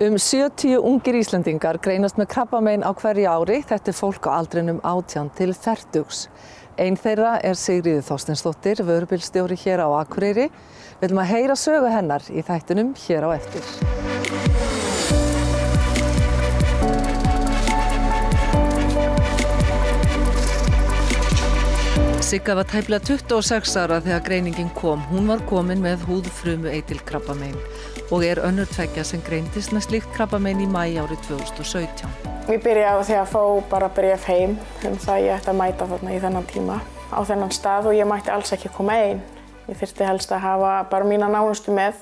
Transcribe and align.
Um 0.00 0.14
70 0.14 0.78
ungir 0.78 1.16
Íslandingar 1.18 1.80
greinast 1.82 2.20
með 2.20 2.28
krabbamein 2.30 2.84
á 2.86 2.94
hverju 2.94 3.24
ári. 3.26 3.56
Þetta 3.66 3.90
er 3.90 3.96
fólk 3.98 4.28
á 4.30 4.38
aldrinum 4.38 4.78
18 4.86 5.32
til 5.34 5.50
40. 5.50 6.28
Einn 6.78 6.94
þeirra 6.94 7.32
er 7.42 7.58
Sigriði 7.58 8.04
Þorstensdóttir, 8.06 8.84
vörubilstjóri 8.86 9.58
hér 9.58 9.82
á 9.82 9.90
Akureyri. 9.98 10.46
Við 11.00 11.02
viljum 11.02 11.22
að 11.24 11.30
heyra 11.32 11.58
sögu 11.58 11.90
hennar 11.90 12.30
í 12.30 12.46
þættunum 12.46 12.94
hér 12.94 13.26
á 13.26 13.30
eftir. 13.34 13.66
Sigga 22.22 22.54
var 22.54 22.70
tæplega 22.70 23.02
26 23.02 23.80
ára 23.82 23.98
þegar 23.98 24.28
greiningin 24.30 24.70
kom. 24.78 25.02
Hún 25.10 25.26
var 25.26 25.42
komin 25.50 25.82
með 25.82 26.06
húðfrumu 26.06 26.70
eitil 26.70 27.02
krabbamein 27.02 27.58
og 28.10 28.24
er 28.24 28.40
önnur 28.40 28.68
tveggja 28.72 29.04
sem 29.04 29.20
greindist 29.24 29.72
með 29.74 29.84
slíkt 29.84 30.12
krabbamein 30.14 30.62
í 30.64 30.66
mæi 30.70 30.96
árið 30.96 31.20
2017. 31.26 32.08
Ég 32.48 32.62
byrjaði 32.64 33.02
á 33.04 33.04
því 33.04 33.16
að 33.20 33.32
fá 33.34 33.42
bara 33.68 33.90
bref 33.92 34.24
heim 34.30 34.54
um 34.88 34.96
það 34.96 35.24
ég 35.26 35.34
ætti 35.36 35.52
að 35.52 35.58
mæta 35.58 35.88
þarna 35.90 36.14
í 36.14 36.20
þennan 36.22 36.48
tíma 36.48 36.78
á 37.12 37.20
þennan 37.28 37.52
stað 37.52 37.90
og 37.90 37.98
ég 37.98 38.08
mætti 38.08 38.32
alls 38.32 38.54
ekki 38.56 38.72
koma 38.72 38.96
einn. 38.96 39.20
Ég 39.68 39.76
þurfti 39.76 40.08
helst 40.08 40.32
að 40.32 40.44
hafa 40.46 40.72
bara 40.88 41.08
mína 41.08 41.28
nánustu 41.28 41.74
með 41.76 42.00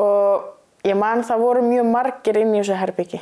og 0.00 0.48
ég 0.88 0.96
man 0.96 1.24
það 1.28 1.44
voru 1.44 1.66
mjög 1.66 1.92
margir 1.92 2.40
inn 2.40 2.56
í 2.56 2.62
þessu 2.62 2.80
herbyggi. 2.80 3.20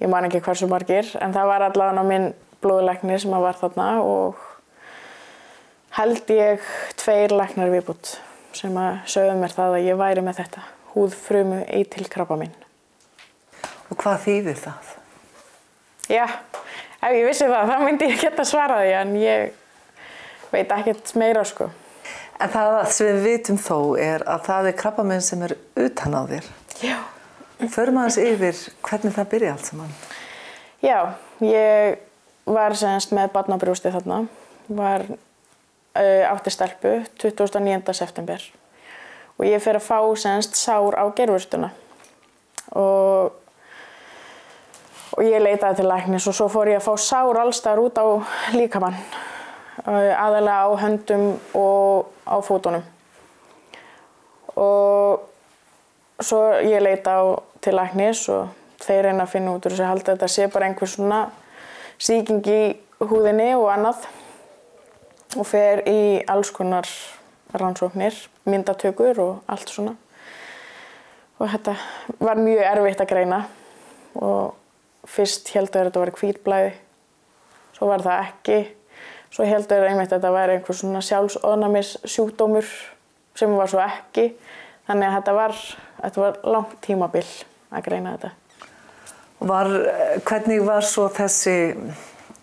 Ég 0.00 0.08
man 0.08 0.30
ekki 0.30 0.44
hversu 0.46 0.70
margir 0.70 1.10
en 1.18 1.34
það 1.34 1.50
var 1.50 1.66
allavega 1.66 2.06
minn 2.06 2.30
blóðuleiknir 2.62 3.18
sem 3.18 3.34
var 3.34 3.58
þarna 3.58 3.92
og 4.06 4.38
held 5.98 6.30
ég 6.30 6.62
tveir 7.00 7.34
leiknar 7.34 7.74
viðbútt 7.74 8.20
sem 8.56 8.76
að 8.80 9.00
sögðu 9.10 9.36
mér 9.40 9.54
það 9.56 9.76
að 9.76 9.86
ég 9.86 10.00
væri 10.00 10.24
með 10.26 10.40
þetta 10.40 10.64
húðfrumu 10.94 11.60
eitil 11.70 12.06
krabba 12.10 12.38
minn. 12.40 12.54
Og 13.90 13.98
hvað 13.98 14.24
þýðir 14.26 14.58
það? 14.64 14.90
Já, 16.10 16.24
ef 16.26 17.14
ég 17.14 17.28
vissi 17.28 17.46
það, 17.46 17.70
þá 17.70 17.84
myndi 17.84 18.10
ég 18.10 18.24
geta 18.24 18.46
svarað 18.46 18.84
því 18.84 18.96
en 18.98 19.14
ég 19.20 20.50
veit 20.50 20.74
ekkert 20.74 21.14
meira 21.18 21.44
sko. 21.46 21.70
En 22.40 22.50
það 22.50 22.76
sem 22.94 23.08
við 23.10 23.26
vitum 23.28 23.58
þó 23.60 23.78
er 24.00 24.24
að 24.28 24.44
það 24.48 24.68
er 24.70 24.78
krabbamenn 24.80 25.24
sem 25.24 25.42
er 25.44 25.56
utan 25.78 26.16
á 26.16 26.22
þér. 26.30 26.46
Já. 26.80 26.96
Förum 27.68 28.00
aðeins 28.00 28.20
yfir 28.22 28.60
hvernig 28.86 29.14
það 29.18 29.32
byrja 29.34 29.54
allt 29.54 29.66
saman. 29.68 29.90
Já, 30.80 30.98
ég 31.44 31.98
var 32.48 32.74
semst 32.80 33.12
með 33.12 33.34
barnabrústi 33.34 33.92
þarna, 33.92 34.22
var 34.72 35.04
átti 35.94 36.50
stelpu 36.54 37.00
29. 37.18 37.94
september. 37.96 38.42
Og 39.40 39.46
ég 39.48 39.62
fyrir 39.62 39.80
að 39.80 39.86
fá 39.88 39.98
semst 40.20 40.58
sár 40.60 40.94
á 41.00 41.04
gerfurstuna 41.16 41.70
og, 42.76 43.32
og 45.16 45.24
ég 45.24 45.42
leitaði 45.42 45.80
til 45.80 45.88
læknis 45.90 46.28
og 46.30 46.36
svo 46.36 46.48
fór 46.52 46.70
ég 46.70 46.80
að 46.80 46.86
fá 46.86 46.94
sár 47.00 47.40
allstar 47.40 47.80
út 47.82 47.98
á 47.98 48.06
líkamann, 48.54 48.98
uh, 49.86 50.12
aðalega 50.14 50.66
á 50.66 50.70
höndum 50.84 51.26
og 51.56 52.12
á 52.28 52.36
fótunum. 52.44 52.84
Og 54.60 55.26
svo 56.20 56.44
ég 56.60 56.82
leita 56.84 57.18
á 57.18 57.22
til 57.60 57.76
læknis 57.76 58.28
og 58.28 58.52
þeir 58.80 59.08
reyna 59.08 59.26
að 59.26 59.34
finna 59.34 59.56
út 59.56 59.66
úr 59.66 59.74
þess 59.74 59.84
að 59.84 59.92
halda 59.94 60.14
þetta 60.14 60.28
sé 60.28 60.48
bara 60.52 60.68
einhver 60.68 60.88
svona 60.88 61.20
síking 62.00 62.44
í 62.48 62.62
húðinni 63.00 63.52
og 63.56 63.68
annað 63.72 64.06
og 65.38 65.46
fer 65.46 65.82
í 65.88 66.00
alls 66.30 66.50
konar 66.54 66.88
rannsóknir, 67.54 68.14
myndatökur 68.48 69.20
og 69.22 69.50
allt 69.50 69.70
svona. 69.70 69.94
Og 71.40 71.48
þetta 71.48 71.74
var 72.20 72.40
mjög 72.40 72.62
erfitt 72.66 73.02
að 73.02 73.10
greina 73.14 73.40
og 74.18 74.56
fyrst 75.08 75.48
heldur 75.54 75.88
þetta 75.88 76.00
að 76.00 76.04
vera 76.04 76.18
hvítblæði, 76.20 76.72
svo 77.76 77.88
var 77.90 78.04
það 78.04 78.24
ekki. 78.26 78.58
Svo 79.30 79.46
heldur 79.46 79.86
einmitt 79.86 80.10
að 80.10 80.18
þetta 80.18 80.32
væri 80.34 80.56
einhver 80.58 80.76
svona 80.76 81.00
sjálfsóðnamis 81.06 81.94
sjúkdómur 82.02 82.66
sem 83.38 83.54
var 83.56 83.70
svo 83.70 83.80
ekki. 83.84 84.32
Þannig 84.88 85.06
að 85.06 85.16
þetta 85.16 85.34
var, 85.36 85.58
þetta 86.02 86.24
var 86.24 86.38
langt 86.56 86.78
tímabill 86.82 87.28
að 87.70 87.84
greina 87.86 88.16
þetta. 88.16 88.32
Var, 89.50 89.70
hvernig 90.26 90.64
var 90.66 90.84
svo 90.84 91.06
þessi 91.14 91.54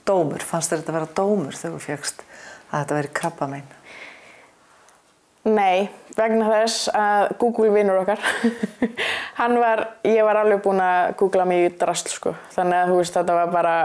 dómur? 0.07 0.41
Fannst 0.41 0.71
þér 0.71 0.81
þetta 0.81 0.93
að 0.93 0.97
vera 0.97 1.15
dómur 1.19 1.59
þegar 1.59 1.75
þú 1.75 1.83
fegst 1.83 2.23
að 2.71 2.79
þetta 2.81 2.97
veri 2.99 3.11
krabbamein? 3.19 3.67
Nei, 5.47 5.87
vegna 6.17 6.49
þess 6.49 6.89
að 6.91 7.29
Google 7.39 7.71
vinnur 7.71 8.01
okkar, 8.01 8.19
hann 9.39 9.55
var, 9.61 9.85
ég 10.03 10.25
var 10.27 10.41
alveg 10.41 10.59
búin 10.65 10.81
að 10.83 11.13
googla 11.21 11.45
mig 11.47 11.63
í 11.63 11.73
drasl 11.79 12.11
sko. 12.11 12.33
Þannig 12.55 12.81
að 12.81 12.91
þú 12.91 12.97
veist 12.99 13.15
þetta 13.15 13.35
var 13.37 13.51
bara, 13.53 13.75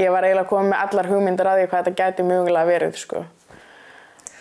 ég 0.00 0.12
var 0.12 0.26
eiginlega 0.28 0.50
komið 0.50 0.72
með 0.74 0.82
allar 0.84 1.08
hugmyndir 1.08 1.48
að 1.48 1.60
því 1.60 1.68
hvað 1.70 1.86
þetta 1.86 2.02
gæti 2.02 2.26
mögulega 2.28 2.68
verið 2.68 2.98
sko. 3.00 3.22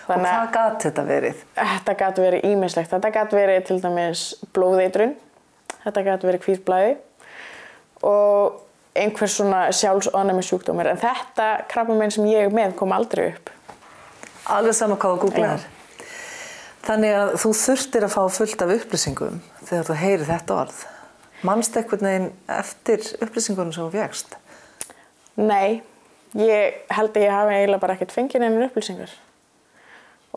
Þannig 0.09 0.25
Og 0.25 0.34
hvað 0.34 0.50
gæti 0.57 0.90
þetta 0.90 1.06
verið? 1.07 1.44
Þetta 1.59 1.96
gæti 2.01 2.25
verið 2.25 2.47
ímislegt. 2.50 2.91
Þetta 2.91 3.11
gæti 3.16 3.40
verið 3.40 3.61
til 3.69 3.78
dæmis 3.84 4.23
blóðeitrun, 4.57 5.13
þetta 5.85 6.03
gæti 6.09 6.29
verið 6.31 6.47
hvítblæði 6.47 6.97
og 8.09 8.59
einhvers 9.00 9.38
svona 9.38 9.61
sjálfsónami 9.75 10.44
sjúkdómir. 10.44 10.91
En 10.91 11.00
þetta 11.00 11.47
krabbamein 11.72 12.11
sem 12.11 12.28
ég 12.28 12.50
er 12.50 12.53
með 12.53 12.75
kom 12.79 12.91
aldrei 12.96 13.29
upp. 13.29 13.53
Alveg 14.49 14.75
sama 14.77 14.97
hvað 14.97 15.15
að 15.15 15.21
googla 15.23 15.51
er. 15.55 15.67
Þannig 16.87 17.15
að 17.15 17.33
þú 17.43 17.51
þurftir 17.59 18.05
að 18.07 18.13
fá 18.15 18.21
fullt 18.33 18.63
af 18.65 18.73
upplýsingum 18.73 19.41
þegar 19.67 19.87
þú 19.89 19.97
heyri 19.99 20.27
þetta 20.29 20.57
orð. 20.63 20.79
Mannst 21.45 21.77
eitthvað 21.79 22.05
neginn 22.07 22.29
eftir 22.51 23.05
upplýsingunum 23.23 23.75
sem 23.75 23.85
þú 23.85 23.91
vegst? 23.93 24.35
Nei, 25.39 25.81
ég 26.35 26.79
held 26.91 27.13
að 27.15 27.25
ég 27.25 27.35
hafi 27.35 27.55
eiginlega 27.55 27.83
bara 27.83 27.95
ekkert 27.95 28.15
fengið 28.15 28.43
nefnir 28.43 28.67
upplýsingar 28.67 29.13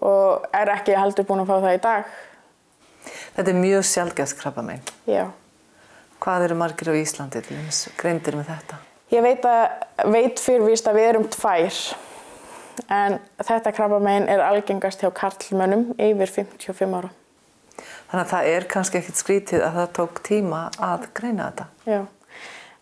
og 0.03 0.47
er 0.57 0.71
ekki 0.73 0.95
heldur 0.99 1.27
búin 1.29 1.43
að 1.43 1.51
fá 1.51 1.57
það 1.57 1.77
í 1.77 1.83
dag. 1.83 2.13
Þetta 3.37 3.51
er 3.53 3.59
mjög 3.59 3.85
sjálfgæðs 3.89 4.37
krabbamein. 4.39 4.83
Já. 5.11 5.27
Hvað 6.23 6.47
eru 6.47 6.57
margir 6.59 6.93
á 6.93 6.95
Íslandi 6.95 7.43
til 7.43 7.59
þess 7.59 7.91
greindir 7.99 8.39
með 8.39 8.53
þetta? 8.53 8.79
Ég 9.13 9.25
veit, 9.25 9.45
að, 9.45 10.09
veit 10.15 10.41
fyrrvíst 10.41 10.89
að 10.89 10.99
við 10.99 11.09
erum 11.11 11.29
tvær 11.33 11.79
en 12.89 13.19
þetta 13.43 13.73
krabbamein 13.75 14.29
er 14.31 14.43
algengast 14.45 15.03
hjá 15.03 15.11
karlmönnum 15.15 15.93
yfir 15.99 16.31
55 16.39 16.97
ára. 16.99 17.13
Þannig 18.11 18.25
að 18.25 18.33
það 18.33 18.49
er 18.53 18.67
kannski 18.69 19.01
ekkert 19.01 19.21
skrítið 19.21 19.65
að 19.65 19.79
það 19.79 19.93
tók 19.99 20.21
tíma 20.27 20.63
að 20.83 21.07
greina 21.17 21.49
þetta? 21.49 21.67
Já, 21.89 22.01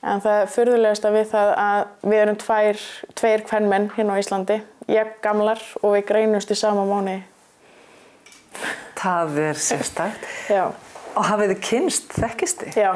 en 0.02 0.22
það 0.24 0.38
er 0.40 0.52
fyrðulegast 0.54 1.06
að 1.06 1.16
við 1.18 1.28
það 1.30 1.52
að 1.64 1.82
við 2.02 2.22
erum 2.24 2.38
tvær, 2.44 2.84
tveir 3.20 3.44
kvennmenn 3.46 3.90
hérna 3.96 4.16
á 4.18 4.20
Íslandi, 4.22 4.58
ég 4.90 5.12
gamlar 5.22 5.62
og 5.82 5.94
við 5.94 6.06
greinumst 6.10 6.50
í 6.50 6.58
sama 6.58 6.86
mánu. 6.88 7.20
Það 9.00 9.38
er 9.46 9.60
sérstækt. 9.68 10.26
Já. 10.58 10.64
Og 11.16 11.24
hafið 11.26 11.54
þið 11.54 11.62
kynst 11.66 12.12
þekkisti? 12.14 12.72
Já, 12.78 12.90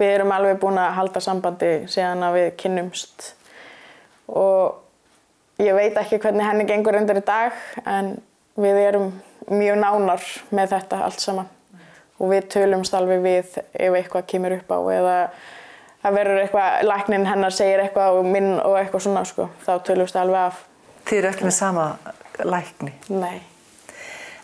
við 0.00 0.14
erum 0.16 0.32
alveg 0.34 0.58
búin 0.62 0.80
að 0.82 0.94
halda 0.96 1.22
sambandi 1.22 1.72
síðan 1.90 2.24
að 2.26 2.38
við 2.38 2.48
kynnumst 2.62 3.28
og 4.32 4.81
Ég 5.60 5.74
veit 5.76 5.98
ekki 6.00 6.20
hvernig 6.22 6.46
henni 6.46 6.64
gengur 6.68 6.96
undir 6.96 7.20
í 7.20 7.24
dag 7.26 7.56
en 7.84 8.14
við 8.56 8.78
erum 8.86 9.10
mjög 9.50 9.76
nánar 9.82 10.24
með 10.54 10.76
þetta 10.76 11.02
allt 11.04 11.20
saman 11.20 11.50
og 12.22 12.30
við 12.30 12.46
tölumst 12.54 12.94
alveg 12.94 13.22
við 13.24 13.58
ef 13.58 13.96
eitthvað 13.98 14.28
kemur 14.30 14.54
upp 14.56 14.70
á 14.70 14.78
eða 14.94 15.16
það 16.02 16.18
verður 16.18 16.42
eitthvað, 16.42 16.76
læknin 16.88 17.26
hennar 17.26 17.54
segir 17.54 17.82
eitthvað 17.82 18.18
og 18.20 18.28
minn 18.28 18.52
og 18.58 18.76
eitthvað 18.78 19.04
svona 19.06 19.24
sko, 19.28 19.48
þá 19.66 19.72
tölumst 19.86 20.18
alveg 20.18 20.48
af. 20.48 20.62
Þið 21.08 21.18
eru 21.18 21.30
ekki 21.32 21.48
með 21.48 21.56
sama 21.56 21.86
lækni? 22.42 22.94
Nei. 23.10 23.42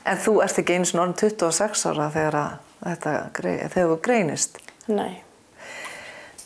En 0.09 0.21
þú 0.23 0.39
ert 0.45 0.61
ekki 0.63 0.79
eins 0.79 0.95
og 0.95 1.03
orðin 1.03 1.17
26 1.21 1.87
ára 1.91 2.11
þegar, 2.15 2.39
þetta, 2.85 3.15
þegar 3.39 3.91
þú 3.93 3.99
greinist? 4.07 4.61
Nei. 4.91 5.21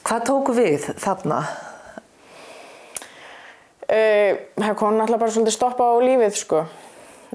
Hvað 0.03 0.25
tóku 0.29 0.57
við 0.57 0.89
þarna? 1.01 1.43
Uh, 3.93 4.39
það 4.57 4.77
kom 4.81 4.95
náttúrulega 4.97 5.21
bara 5.21 5.35
svolítið 5.35 5.57
stoppa 5.59 5.85
á 5.85 5.95
lífið 6.01 6.37
sko. 6.41 6.65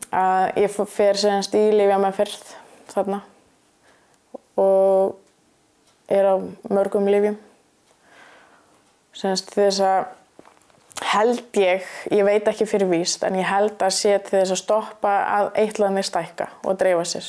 Að 0.10 0.62
ég 0.64 0.78
fer 0.90 1.20
semst 1.22 1.54
í 1.58 1.68
lífið 1.74 2.02
með 2.02 2.16
fyrst 2.18 2.54
þarna 2.90 3.22
og 4.58 5.18
er 6.10 6.26
á 6.34 6.36
mörgum 6.74 7.06
lífjum. 7.10 7.38
Semst 9.18 9.52
þess 9.54 9.84
að 9.86 10.08
held 11.12 11.60
ég, 11.62 11.86
ég 12.14 12.26
veit 12.26 12.48
ekki 12.50 12.66
fyrir 12.70 12.90
víst, 12.90 13.22
en 13.26 13.38
ég 13.38 13.46
held 13.46 13.78
að 13.82 13.94
sé 13.94 14.16
til 14.26 14.40
þess 14.40 14.56
að 14.56 14.62
stoppa 14.64 15.14
að 15.38 15.50
eitlaðinni 15.62 16.06
stækka 16.06 16.50
og 16.66 16.78
dreifa 16.80 17.06
sér. 17.06 17.28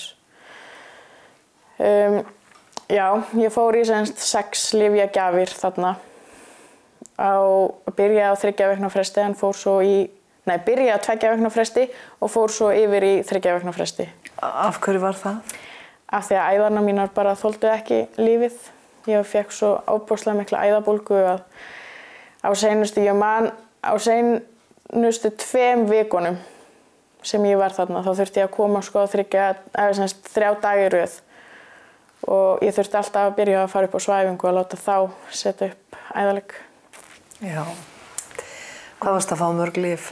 Um, 1.79 2.21
já, 2.89 3.07
ég 3.39 3.53
fór 3.55 3.77
í 3.77 3.85
semst 3.87 4.25
sex 4.25 4.71
lífjagjafir 4.75 5.53
þarna 5.53 5.99
á 7.19 7.35
að 7.35 7.95
byrja 7.99 8.31
á 8.31 8.35
þryggja 8.39 8.71
vekna 8.73 8.93
fresti 8.95 9.25
en 9.25 9.37
fór 9.39 9.57
svo 9.59 9.79
í, 9.83 10.07
nei 10.49 10.59
byrja 10.65 10.97
á 10.97 11.05
tveggja 11.05 11.35
vekna 11.35 11.51
fresti 11.53 11.89
og 12.23 12.31
fór 12.31 12.55
svo 12.55 12.71
yfir 12.73 13.05
í 13.05 13.15
þryggja 13.27 13.59
vekna 13.59 13.75
fresti. 13.75 14.07
Af 14.39 14.79
hverju 14.85 15.03
var 15.03 15.19
það? 15.19 15.59
af 16.09 16.29
því 16.29 16.39
að 16.41 16.57
æðarna 16.57 16.83
mínar 16.85 17.11
bara 17.15 17.37
þóldu 17.37 17.71
ekki 17.73 18.03
lífið. 18.21 18.57
Ég 19.09 19.25
fekk 19.29 19.53
svo 19.55 19.73
ábúrslega 19.89 20.39
mikla 20.41 20.65
æðabólgu 20.69 21.19
að 21.35 21.43
á 22.45 22.51
seinustu, 22.57 23.03
ég 23.05 23.17
man 23.17 23.51
á 23.85 23.93
seinustu 24.01 25.33
tveim 25.41 25.87
vikunum 25.89 26.39
sem 27.25 27.45
ég 27.49 27.59
var 27.61 27.75
þarna 27.75 28.05
þá 28.05 28.13
þurfti 28.21 28.41
ég 28.41 28.49
að 28.49 28.55
koma 28.55 28.83
sko 28.85 29.05
þryggja, 29.11 29.49
eða 29.75 29.97
semst 29.99 30.29
þrjá 30.33 30.53
dagi 30.63 30.87
rauð 30.95 31.17
og 32.29 32.65
ég 32.65 32.77
þurfti 32.77 33.01
alltaf 33.01 33.29
að 33.29 33.37
byrja 33.41 33.65
að 33.65 33.73
fara 33.73 33.89
upp 33.89 33.97
á 33.97 34.01
svæfingu 34.05 34.49
og 34.49 34.57
láta 34.57 34.81
þá 34.81 34.97
setja 35.35 35.73
upp 35.73 36.01
æðaleg. 36.15 36.55
Já. 37.39 37.63
Hvað 38.99 39.15
varst 39.15 39.31
að 39.31 39.39
fá 39.39 39.51
mörg 39.55 39.77
líf? 39.79 40.09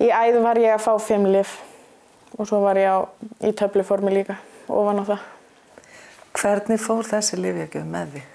Í 0.00 0.08
æðu 0.08 0.40
var 0.40 0.56
ég 0.56 0.72
að 0.72 0.86
fá 0.86 0.94
fimm 1.04 1.26
líf 1.28 1.58
og 2.38 2.48
svo 2.48 2.62
var 2.64 2.78
ég 2.80 2.88
á, 2.88 3.04
í 3.44 3.50
töfluformi 3.52 4.14
líka 4.14 4.38
ofan 4.70 5.02
á 5.02 5.04
það. 5.10 5.26
Hvernig 6.40 6.80
fór 6.80 7.04
þessi 7.04 7.36
lífjögjöf 7.36 7.84
með 7.84 8.14
þig? 8.14 8.30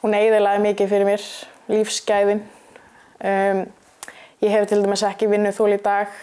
Hún 0.00 0.16
eiðilaði 0.16 0.64
mikið 0.64 0.92
fyrir 0.94 1.08
mér, 1.10 1.28
lífsgæðin. 1.68 2.42
Um, 3.20 3.62
ég 4.40 4.54
hef 4.54 4.68
til 4.70 4.80
dæmis 4.80 5.04
ekki 5.04 5.28
vinnuð 5.28 5.58
þól 5.60 5.74
í 5.76 5.80
dag 5.84 6.14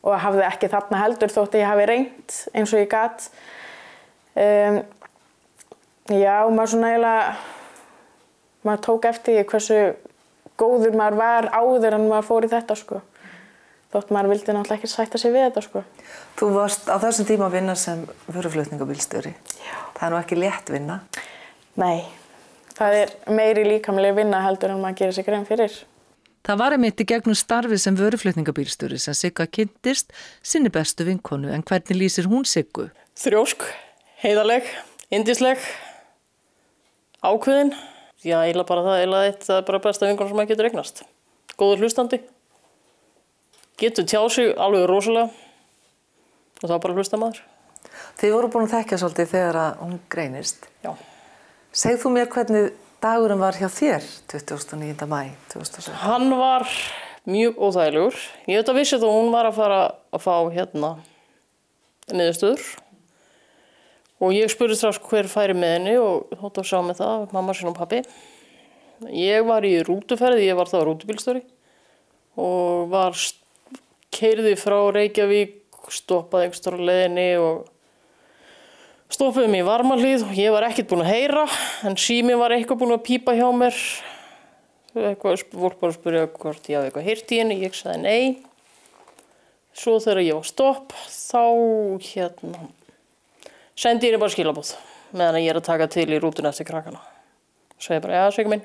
og 0.00 0.16
hafði 0.24 0.46
ekki 0.48 0.72
þarna 0.72 1.02
heldur 1.02 1.36
þótt 1.36 1.58
að 1.58 1.66
ég 1.66 1.68
hafi 1.74 1.88
reynd 1.90 2.36
eins 2.56 2.72
og 2.72 2.80
ég 2.80 2.88
gatt. 2.96 3.28
Um, 4.32 4.80
já, 6.08 6.48
maður 6.48 6.78
svona 6.78 6.94
eiginlega, 6.94 7.34
maður 8.66 8.82
tók 8.86 9.08
eftir 9.10 9.44
hversu 9.48 9.80
góður 10.60 10.96
maður 10.98 11.18
var 11.20 11.48
áður 11.54 11.96
en 11.96 12.08
maður 12.10 12.28
fór 12.28 12.46
í 12.46 12.52
þetta 12.52 12.76
sko. 12.78 13.00
Þótt 13.90 14.12
maður 14.14 14.30
vildi 14.34 14.54
náttúrulega 14.54 14.78
ekki 14.78 14.90
sætta 14.92 15.18
sig 15.18 15.32
við 15.34 15.48
þetta 15.48 15.62
sko. 15.66 15.82
Þú 16.38 16.48
varst 16.54 16.86
á 16.86 16.96
þessum 17.02 17.26
tíma 17.26 17.48
að 17.48 17.56
vinna 17.58 17.74
sem 17.74 18.04
vöruflutningabílstjóri. 18.30 19.32
Já. 19.34 19.76
Það 19.96 20.04
er 20.06 20.12
nú 20.14 20.18
ekki 20.20 20.38
létt 20.38 20.70
vinna. 20.70 21.00
Nei, 21.80 22.04
það 22.76 22.98
er 23.00 23.14
meiri 23.34 23.64
líkamlega 23.66 24.20
vinna 24.20 24.44
heldur 24.44 24.76
en 24.76 24.82
maður 24.84 25.00
gerir 25.02 25.18
sig 25.18 25.26
grein 25.26 25.48
fyrir. 25.48 25.74
Það 26.46 26.60
var 26.62 26.76
einmitt 26.76 27.02
í 27.02 27.08
gegnum 27.10 27.36
starfi 27.36 27.76
sem 27.80 27.98
vöruflutningabílstjóri 27.98 29.00
sem 29.02 29.16
Sigga 29.16 29.44
kynntist 29.50 30.14
sinni 30.40 30.70
bestu 30.72 31.04
vinkonu 31.08 31.50
en 31.52 31.66
hvernig 31.66 31.98
lýsir 31.98 32.30
hún 32.30 32.46
Siggu? 32.48 32.86
Þrjósk, 33.20 33.66
heiðaleg, 34.22 34.70
indisleg, 35.12 35.60
ákveðin. 37.20 37.74
Já, 38.20 38.36
eiginlega 38.42 38.68
bara 38.68 38.84
það, 38.84 38.98
eiginlega 39.00 39.28
eitt, 39.30 39.44
það 39.46 39.56
er 39.56 39.66
bara 39.70 39.82
besta 39.86 40.08
vinkonu 40.08 40.28
sem 40.28 40.36
maður 40.36 40.50
getur 40.52 40.68
eignast. 40.68 41.02
Góður 41.60 41.84
hlustandi, 41.84 42.18
getur 43.80 44.04
tjá 44.08 44.20
sig 44.32 44.50
alveg 44.60 44.84
rosalega 44.90 45.30
og 46.60 46.66
það 46.66 46.76
er 46.76 46.82
bara 46.84 46.96
hlusta 46.98 47.20
maður. 47.20 47.40
Þið 48.20 48.34
voru 48.36 48.50
búin 48.52 48.66
að 48.66 48.74
þekkja 48.74 48.98
svolítið 49.00 49.30
þegar 49.30 49.58
að 49.62 49.80
hún 49.80 49.94
greinist. 50.12 50.68
Já. 50.84 50.90
Segð 51.72 52.02
þú 52.02 52.12
mér 52.16 52.28
hvernig 52.34 52.68
dagurum 53.00 53.40
var 53.40 53.56
hjá 53.56 53.68
þér 53.72 54.10
29. 54.34 55.08
mæ 55.08 55.20
2017? 55.54 55.96
Hann 56.02 56.36
var 56.36 56.68
mjög 57.24 57.56
óþægilegur. 57.56 58.20
Ég 58.50 58.60
veit 58.60 58.72
að 58.74 58.80
vissi 58.82 59.00
þú 59.00 59.14
hún 59.14 59.32
var 59.32 59.48
að 59.48 59.56
fara 59.62 59.80
að 60.12 60.24
fá 60.26 60.34
hérna 60.52 60.92
niðurstöður 62.12 62.68
og 64.20 64.34
ég 64.36 64.52
spurði 64.52 64.76
strax 64.76 65.00
hver 65.08 65.28
færi 65.30 65.56
með 65.56 65.74
henni 65.78 65.96
og 66.00 66.28
þótt 66.42 66.60
að 66.60 66.68
sjá 66.68 66.78
með 66.84 67.00
það, 67.00 67.24
mamma 67.36 67.56
sín 67.56 67.70
og 67.72 67.78
pappi. 67.78 68.02
Ég 69.16 69.46
var 69.48 69.64
í 69.64 69.72
rútuferði, 69.86 70.44
ég 70.50 70.58
var 70.58 70.68
þá 70.68 70.82
rútubílstöri 70.84 71.40
og 72.40 72.90
var 72.92 73.16
keirði 74.12 74.52
frá 74.60 74.76
Reykjavík, 74.92 75.56
stoppaði 75.90 76.48
einhverstara 76.48 76.88
leðinni 76.90 77.28
og 77.40 77.64
stoppaði 79.10 79.48
mig 79.50 79.64
í 79.64 79.66
varmalíð 79.66 80.26
og 80.28 80.36
ég 80.38 80.52
var 80.54 80.68
ekkert 80.68 80.90
búin 80.92 81.04
að 81.06 81.12
heyra 81.14 81.46
en 81.88 81.96
sími 81.98 82.36
var 82.38 82.54
eitthvað 82.54 82.82
búin 82.82 82.94
að 82.94 83.06
pípa 83.08 83.34
hjá 83.38 83.48
mér. 83.56 83.78
Eitthvað, 84.90 85.46
fólk 85.54 85.80
bara 85.80 85.96
spurja 85.96 86.28
hvort 86.34 86.68
ég 86.68 86.76
hafi 86.76 86.90
eitthvað 86.90 87.08
heyrt 87.08 87.32
í 87.32 87.40
henni, 87.40 87.58
ég 87.64 87.76
sagði 87.78 88.04
nei. 88.04 88.22
Svo 89.80 89.96
þegar 90.02 90.22
ég 90.26 90.38
var 90.40 90.48
stopp 90.50 90.94
þá 91.08 91.42
hérna 92.04 92.68
sendi 93.78 94.10
ég 94.10 94.20
bara 94.20 94.32
skilabóð 94.32 94.74
meðan 95.16 95.40
ég 95.42 95.50
er 95.52 95.58
að 95.58 95.66
taka 95.66 95.88
til 95.90 96.08
í 96.10 96.20
rútun 96.22 96.48
eftir 96.50 96.68
krakkana. 96.68 97.00
Segi 97.80 98.02
bara, 98.04 98.20
já, 98.20 98.34
sveikum 98.34 98.54
minn. 98.54 98.64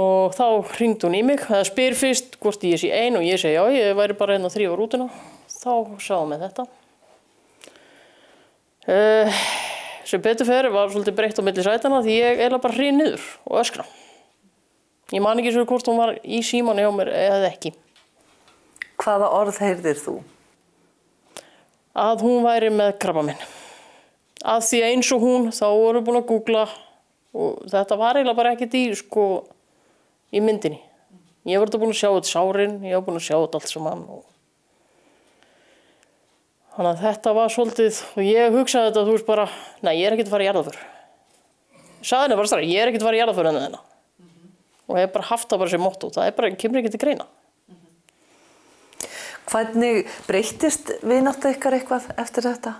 Og 0.00 0.34
þá 0.34 0.46
ringd 0.78 1.04
hún 1.06 1.16
í 1.18 1.22
mig 1.26 1.44
það 1.46 1.68
spyr 1.70 1.96
fyrst 1.98 2.38
hvort 2.42 2.64
ég 2.66 2.80
sé 2.82 2.90
ein 2.94 3.18
og 3.18 3.26
ég 3.26 3.38
segi 3.40 3.54
já, 3.54 3.62
ég 3.70 3.94
væri 3.98 4.16
bara 4.18 4.36
einn 4.36 4.46
og 4.46 4.52
þrjú 4.54 4.74
á 4.74 4.76
rútuna. 4.78 5.08
Þá 5.54 5.74
sáum 6.02 6.34
við 6.34 6.46
þetta. 6.48 6.66
Uh, 8.84 9.44
sem 10.04 10.20
betur 10.20 10.48
fyrir 10.48 10.74
var 10.74 10.90
svolítið 10.92 11.16
breytt 11.16 11.38
á 11.40 11.46
milli 11.46 11.64
sætana 11.64 12.02
því 12.04 12.18
ég 12.18 12.42
eila 12.44 12.60
bara 12.60 12.76
hrið 12.76 12.98
niður 12.98 13.28
og 13.48 13.62
öskra. 13.62 13.86
Ég 15.14 15.22
man 15.24 15.40
ekki 15.40 15.54
svo 15.54 15.64
hvort 15.68 15.88
hún 15.88 16.00
var 16.00 16.16
í 16.20 16.42
síman 16.44 16.80
hjá 16.82 16.90
mér 16.92 17.12
eða 17.14 17.48
ekki. 17.52 17.72
Hvaða 19.00 19.30
orð 19.38 19.62
heyrðir 19.62 20.00
þú? 20.02 20.18
Að 21.94 22.24
hún 22.26 22.44
væri 22.46 22.72
með 22.74 22.96
krabba 23.02 23.24
minn 23.26 23.44
að 24.44 24.66
því 24.68 24.80
að 24.82 24.92
eins 24.92 25.12
og 25.14 25.24
hún 25.24 25.48
þá 25.54 25.66
voru 25.70 26.02
búin 26.04 26.20
að 26.20 26.28
googla 26.28 26.64
og 27.34 27.64
þetta 27.70 27.98
var 27.98 28.18
eiginlega 28.18 28.38
bara 28.38 28.52
ekkert 28.54 28.76
í 28.78 28.84
sko 28.98 29.24
í 30.34 30.42
myndinni. 30.42 30.80
Ég 31.48 31.60
var 31.60 31.68
þetta 31.70 31.80
búin 31.80 31.94
að 31.94 32.00
sjá 32.00 32.10
þetta 32.10 32.30
sárin 32.30 32.78
ég 32.84 32.96
var 32.98 33.06
búin 33.06 33.20
að 33.20 33.26
sjá 33.26 33.36
þetta 33.36 33.60
allt 33.60 33.72
saman 33.72 34.06
og 34.10 34.22
þannig 36.74 36.90
að 36.90 37.02
þetta 37.04 37.34
var 37.36 37.52
svolítið 37.54 37.98
og 38.10 38.26
ég 38.26 38.56
hugsaði 38.58 38.90
þetta 38.90 39.04
þú 39.06 39.14
veist 39.14 39.28
bara 39.28 39.46
nei 39.86 39.92
ég 39.94 40.08
er 40.08 40.16
ekkert 40.16 40.30
að 40.30 40.34
fara 40.34 40.44
í 40.44 40.48
jarðaför 40.48 40.78
sagði 42.04 42.24
henni 42.24 42.38
bara 42.40 42.50
strax 42.50 42.70
ég 42.70 42.80
er 42.82 42.90
ekkert 42.90 43.04
að 43.04 43.08
fara 43.08 43.18
í 43.18 43.22
jarðaför 43.22 43.48
en 43.50 43.58
þennan 43.60 43.84
og 44.84 44.98
ég 44.98 45.06
hef 45.06 45.14
bara 45.14 45.28
haft 45.30 45.48
það 45.50 45.62
bara 45.62 45.74
sem 45.74 45.84
motto 45.84 46.10
það 46.14 46.26
er 46.28 46.36
bara, 46.38 46.50
kemur 46.58 46.80
ekki 46.80 46.92
til 46.94 47.02
greina 47.04 47.28
Hvernig 49.50 50.08
breyttist 50.28 50.90
vináttu 51.04 51.52
ykkar 51.52 51.76
eitthvað 51.76 52.08
eftir 52.20 52.46
þetta? 52.48 52.74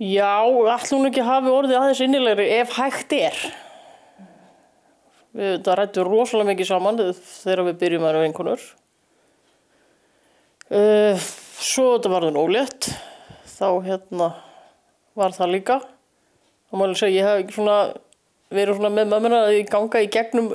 Já, 0.00 0.40
allt 0.40 0.92
hún 0.94 1.08
ekki 1.10 1.24
hafi 1.24 1.50
orðið 1.52 1.76
aðeins 1.76 2.02
innilegri 2.04 2.46
ef 2.56 2.70
hægt 2.78 3.12
er. 3.12 3.36
Við 5.36 5.58
það 5.66 5.76
rættum 5.78 6.08
rosalega 6.08 6.50
mikið 6.54 6.68
saman 6.70 7.00
þegar 7.00 7.66
við 7.68 7.80
byrjum 7.82 8.06
að 8.06 8.08
vera 8.08 8.22
vinkonur. 8.24 8.62
Uh, 10.70 11.20
svo 11.60 11.90
þetta 11.96 12.12
var 12.14 12.26
það 12.26 12.36
nólétt, 12.38 12.88
þá 13.58 13.68
hérna 13.84 14.30
var 15.18 15.36
það 15.36 15.54
líka. 15.56 15.76
Það 16.70 16.80
má 16.80 16.86
alveg 16.86 17.02
segja, 17.02 17.20
ég 17.20 17.28
hef 17.28 17.54
svona 17.58 17.76
verið 18.50 18.80
svona 18.80 18.94
með 18.94 19.12
mömmuna 19.12 19.44
að 19.44 19.56
ég 19.58 19.70
ganga 19.70 20.02
í 20.02 20.10
gegnum 20.16 20.50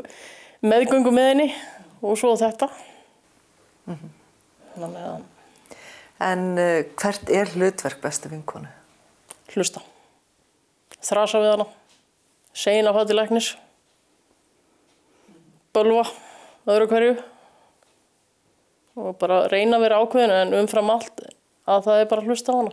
meðgöngu 0.66 1.14
með 1.14 1.32
henni 1.32 1.50
og 2.02 2.18
svo 2.20 2.34
þetta. 2.40 2.72
Mm 3.86 3.96
-hmm. 3.96 5.22
En 6.20 6.40
uh, 6.58 6.84
hvert 6.96 7.30
er 7.30 7.46
hlutverk 7.54 8.02
bestu 8.02 8.30
vinkonu? 8.30 8.68
Hlusta. 9.54 9.82
Þrasa 11.04 11.40
við 11.40 11.52
hana. 11.52 11.66
Segin 12.54 12.88
af 12.88 12.96
það 12.96 13.08
til 13.08 13.16
læknis. 13.16 13.58
Bölva. 15.74 16.06
Öðru 16.68 16.88
hverju. 16.88 17.16
Og 18.96 19.18
bara 19.20 19.48
reyna 19.52 19.78
að 19.78 19.82
vera 19.86 20.00
ákveðin 20.00 20.32
en 20.32 20.54
umfram 20.54 20.90
allt 20.90 21.26
að 21.68 21.84
það 21.84 22.00
er 22.00 22.06
bara 22.06 22.22
hlusta 22.22 22.56
á 22.56 22.60
hana. 22.62 22.72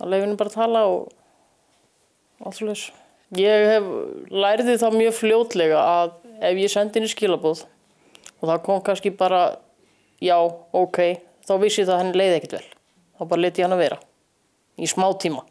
Að 0.00 0.08
leifinu 0.14 0.36
bara 0.36 0.50
tala 0.54 0.86
og 0.88 1.12
allt 2.40 2.56
svolítið. 2.56 2.92
Ég 3.38 3.66
hef 3.70 3.84
læriði 4.32 4.78
það 4.80 4.96
mjög 4.98 5.14
fljótlega 5.14 5.82
að 5.84 6.14
ef 6.40 6.56
ég 6.58 6.72
sendi 6.72 6.98
henni 6.98 7.12
skilabóð 7.12 7.66
og 8.40 8.48
það 8.48 8.62
kom 8.66 8.82
kannski 8.84 9.12
bara 9.16 9.42
já, 10.20 10.36
ok, 10.72 11.00
þá 11.46 11.54
vissi 11.62 11.84
það 11.84 11.94
að 11.94 12.02
henni 12.02 12.20
leiði 12.20 12.38
ekkert 12.38 12.56
vel. 12.58 12.66
Þá 13.18 13.22
bara 13.32 13.44
leti 13.44 13.64
hann 13.64 13.76
að 13.76 13.82
vera 13.84 14.00
í 14.80 14.88
smá 14.88 15.06
tíma. 15.20 15.44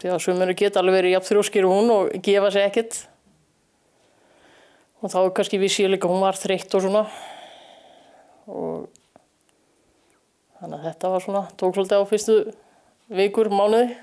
Því 0.00 0.10
að 0.10 0.22
svömmunni 0.24 0.56
geta 0.58 0.80
alveg 0.80 0.98
verið 0.98 1.14
jafn 1.14 1.28
þrjóskir 1.28 1.68
hún 1.70 1.92
og 1.94 2.16
gefa 2.24 2.50
sig 2.50 2.66
ekkert. 2.66 2.98
Og 5.04 5.12
þá 5.12 5.20
kannski 5.36 5.60
vissi 5.62 5.84
ég 5.84 5.92
líka 5.92 6.10
hún 6.10 6.24
var 6.24 6.38
þreytt 6.38 6.74
og 6.74 6.82
svona. 6.82 7.04
Og 8.50 8.88
þannig 10.58 10.80
að 10.80 10.88
þetta 10.88 11.12
var 11.12 11.24
svona, 11.24 11.44
tók 11.60 11.76
svolítið 11.76 12.02
á 12.02 12.10
fyrstu 12.10 12.38
vikur, 13.14 13.52
mánuði. 13.52 13.94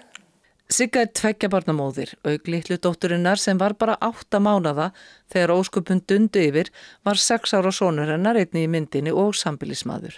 Sigga 0.72 1.02
er 1.04 1.10
tveggja 1.12 1.50
barnamóðir, 1.52 2.14
auk 2.24 2.46
litlu 2.48 2.78
dótturinnar 2.80 3.40
sem 3.42 3.58
var 3.60 3.74
bara 3.76 3.98
átta 4.00 4.40
mánada 4.40 4.94
þegar 5.34 5.52
ósköpun 5.58 6.00
dundu 6.08 6.40
yfir 6.40 6.70
var 7.04 7.20
sex 7.20 7.52
ára 7.58 7.74
sónur 7.76 8.08
hennar 8.08 8.40
einni 8.40 8.64
í 8.64 8.70
myndinni 8.72 9.12
og 9.12 9.36
sambilismadur. 9.36 10.16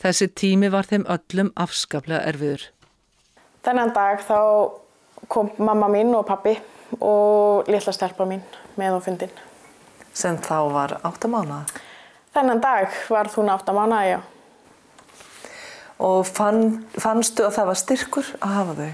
Þessi 0.00 0.30
tími 0.32 0.70
var 0.72 0.88
þeim 0.88 1.04
öllum 1.04 1.50
afskaplega 1.52 2.22
erfiður. 2.30 2.64
Þennan 3.60 3.92
dag 3.92 4.24
þá 4.24 4.38
kom 5.28 5.52
mamma 5.60 5.90
mín 5.92 6.14
og 6.16 6.24
pappi 6.30 6.56
og 6.96 7.68
litla 7.68 7.92
stelpa 7.92 8.24
mín 8.24 8.40
með 8.80 8.96
á 8.96 9.00
fundin. 9.04 9.36
Sem 10.16 10.40
þá 10.40 10.56
var 10.72 10.96
átta 11.04 11.28
mánada? 11.28 11.84
Þennan 12.32 12.64
dag 12.64 12.98
var 13.12 13.28
hún 13.36 13.52
átta 13.52 13.76
mánada, 13.76 14.08
já. 14.08 14.18
Og 16.00 16.24
fann, 16.24 16.86
fannstu 16.96 17.44
að 17.44 17.56
það 17.60 17.72
var 17.74 17.80
styrkur 17.84 18.34
að 18.40 18.58
hafa 18.62 18.80
þau? 18.80 18.90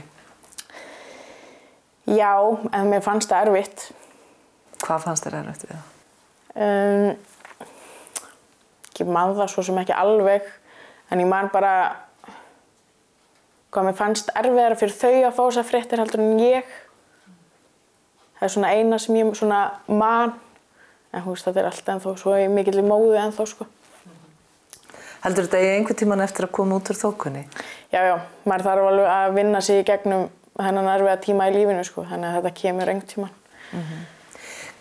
Já, 2.06 2.32
en 2.70 2.86
mér 2.86 3.02
fannst 3.02 3.30
það 3.32 3.48
erfitt. 3.48 3.88
Hvað 4.84 5.02
fannst 5.02 5.24
þér 5.26 5.40
erfitt 5.40 5.64
við 5.66 5.72
það? 5.74 5.92
Um, 6.56 7.08
ég 9.00 9.08
man 9.10 9.34
það 9.34 9.50
svo 9.50 9.64
sem 9.66 9.80
ekki 9.82 9.96
alveg, 9.96 10.46
en 11.10 11.22
ég 11.24 11.28
man 11.28 11.50
bara 11.52 11.72
hvað 13.74 13.88
mér 13.88 13.98
fannst 13.98 14.30
erfiðara 14.38 14.78
fyrir 14.78 14.94
þau 14.96 15.14
að 15.16 15.34
fá 15.34 15.42
þessar 15.42 15.68
fréttir 15.72 16.00
heldur 16.04 16.22
en 16.22 16.38
ég. 16.44 16.70
Það 18.38 18.46
er 18.46 18.54
svona 18.54 18.72
eina 18.76 19.02
sem 19.02 19.18
ég 19.18 19.34
svona 19.34 19.60
man, 19.90 20.36
en 21.10 21.26
þú 21.26 21.34
veist 21.34 21.50
þetta 21.50 21.64
er 21.64 21.70
alltaf 21.72 21.92
ennþá 21.96 22.16
svo 22.22 22.38
mikill 22.54 22.78
í 22.78 22.86
móðu 22.86 23.18
ennþá 23.18 23.50
sko. 23.50 23.66
Heldur 25.26 25.48
þetta 25.48 25.60
í 25.64 25.70
einhver 25.74 25.98
tíman 25.98 26.22
eftir 26.22 26.46
að 26.46 26.54
koma 26.54 26.78
út 26.78 26.92
úr 26.92 27.02
þókunni? 27.02 27.48
Já, 27.90 28.00
já, 28.12 28.16
maður 28.46 28.68
þarf 28.70 28.90
alveg 28.92 29.14
að 29.18 29.38
vinna 29.40 29.62
sig 29.64 29.82
í 29.82 29.86
gegnum 29.88 30.28
hennan 30.62 30.88
erfiða 30.88 31.16
tíma 31.24 31.48
í 31.50 31.56
lífinu 31.56 31.84
sko, 31.84 32.04
þannig 32.08 32.30
að 32.30 32.38
þetta 32.38 32.54
kemur 32.60 32.92
einhvern 32.92 33.10
tíman. 33.10 33.34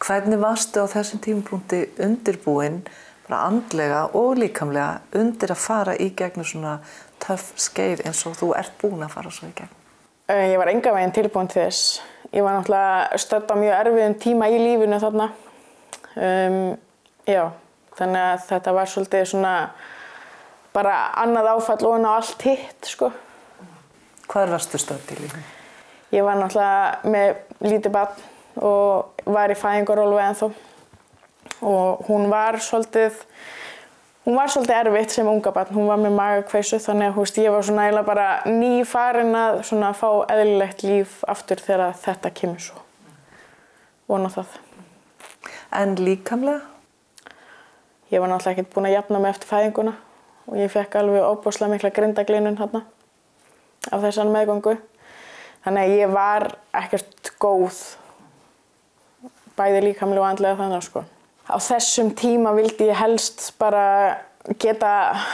Hvernig 0.05 0.41
varstu 0.41 0.83
á 0.83 0.87
þessum 0.91 1.21
tímapunkti 1.23 1.81
undirbúinn, 2.03 2.81
bara 3.25 3.45
andlega 3.47 4.01
og 4.17 4.35
líkamlega, 4.37 4.99
undir 5.17 5.53
að 5.55 5.63
fara 5.63 5.95
í 5.97 6.11
gegnum 6.17 6.45
svona 6.45 6.75
töff 7.23 7.53
skeið 7.59 8.05
eins 8.05 8.21
og 8.27 8.35
þú 8.37 8.51
ert 8.59 8.75
búin 8.81 9.05
að 9.05 9.15
fara 9.15 9.31
svo 9.33 9.49
í 9.49 9.55
gegnum? 9.55 9.81
Uh, 10.29 10.45
Ég 10.51 10.59
var 10.61 10.71
enga 10.71 10.93
veginn 10.93 11.15
tilbúin 11.15 11.49
til 11.49 11.63
þess. 11.63 11.99
Ég 12.33 12.43
var 12.43 12.57
náttúrulega 12.57 13.19
stödd 13.21 13.51
á 13.51 13.55
mjög 13.55 13.75
erfiðum 13.79 14.15
tíma 14.21 14.49
í 14.51 14.61
lífinu 14.61 15.01
þarna. 15.01 15.29
Um, 16.15 16.61
já, 17.29 17.43
þannig 17.97 18.23
að 18.29 18.47
þetta 18.51 18.75
var 18.75 18.91
svolítið 18.91 19.27
svona 19.31 19.55
bara 20.75 20.95
annað 21.23 21.53
áfall 21.55 21.81
og 21.87 22.07
á 22.07 22.11
allt 22.17 22.47
hitt, 22.47 22.89
sko. 22.89 23.13
Hvað 24.27 24.57
varstu 24.57 24.81
stödd 24.81 25.13
í 25.15 25.21
lífinu? 25.23 25.54
Ég 26.15 26.23
var 26.23 26.37
náttúrulega 26.39 27.11
með 27.11 27.31
lítið 27.65 27.91
barn 27.91 28.21
og 28.63 29.23
var 29.27 29.51
í 29.51 29.57
fæðingarólu 29.59 30.19
ennþá. 30.23 30.47
Og 31.65 32.05
hún 32.07 32.29
var 32.31 32.55
svolítið, 32.63 33.17
hún 34.23 34.37
var 34.39 34.53
svolítið 34.53 34.77
erfitt 34.77 35.15
sem 35.15 35.27
unga 35.27 35.51
barn. 35.51 35.75
Hún 35.75 35.89
var 35.91 35.99
með 35.99 36.15
magakveisu 36.15 36.79
þannig 36.85 37.11
að 37.11 37.19
veist, 37.19 37.41
ég 37.43 37.51
var 37.51 37.67
svona 37.67 37.89
eiginlega 37.89 38.07
bara 38.07 38.29
nýfarin 38.47 39.35
að 39.41 39.59
svona 39.67 39.91
fá 39.97 40.07
eðlilegt 40.31 40.87
líf 40.87 41.19
aftur 41.27 41.63
þegar 41.67 41.99
þetta 42.05 42.33
kemur 42.39 42.63
svo. 42.69 42.79
Vona 44.07 44.31
það. 44.31 44.55
En 45.75 45.99
líkamlega? 45.99 46.63
Ég 48.13 48.21
var 48.21 48.29
náttúrulega 48.31 48.61
ekkert 48.61 48.75
búin 48.75 48.87
að 48.87 48.99
jafna 48.99 49.19
mig 49.19 49.35
eftir 49.35 49.51
fæðinguna 49.51 49.97
og 50.45 50.59
ég 50.61 50.71
fekk 50.71 50.99
alveg 51.01 51.25
óbúslega 51.25 51.73
mikla 51.73 51.89
grindaglinun 51.91 52.59
hérna 52.61 52.85
af 53.91 54.03
þessan 54.05 54.31
meðgöngu. 54.31 54.77
Þannig 55.65 55.81
að 55.81 55.97
ég 55.97 56.11
var 56.13 56.43
ekkert 56.77 57.31
góð, 57.41 57.79
bæði 59.57 59.81
líkamlega 59.87 60.21
og 60.21 60.27
andlega 60.29 60.59
þannig 60.59 60.85
sko. 60.85 61.01
Á 61.49 61.57
þessum 61.61 62.11
tíma 62.17 62.53
vildi 62.57 62.91
ég 62.91 62.99
helst 63.01 63.47
bara 63.61 63.85
geta 64.61 64.91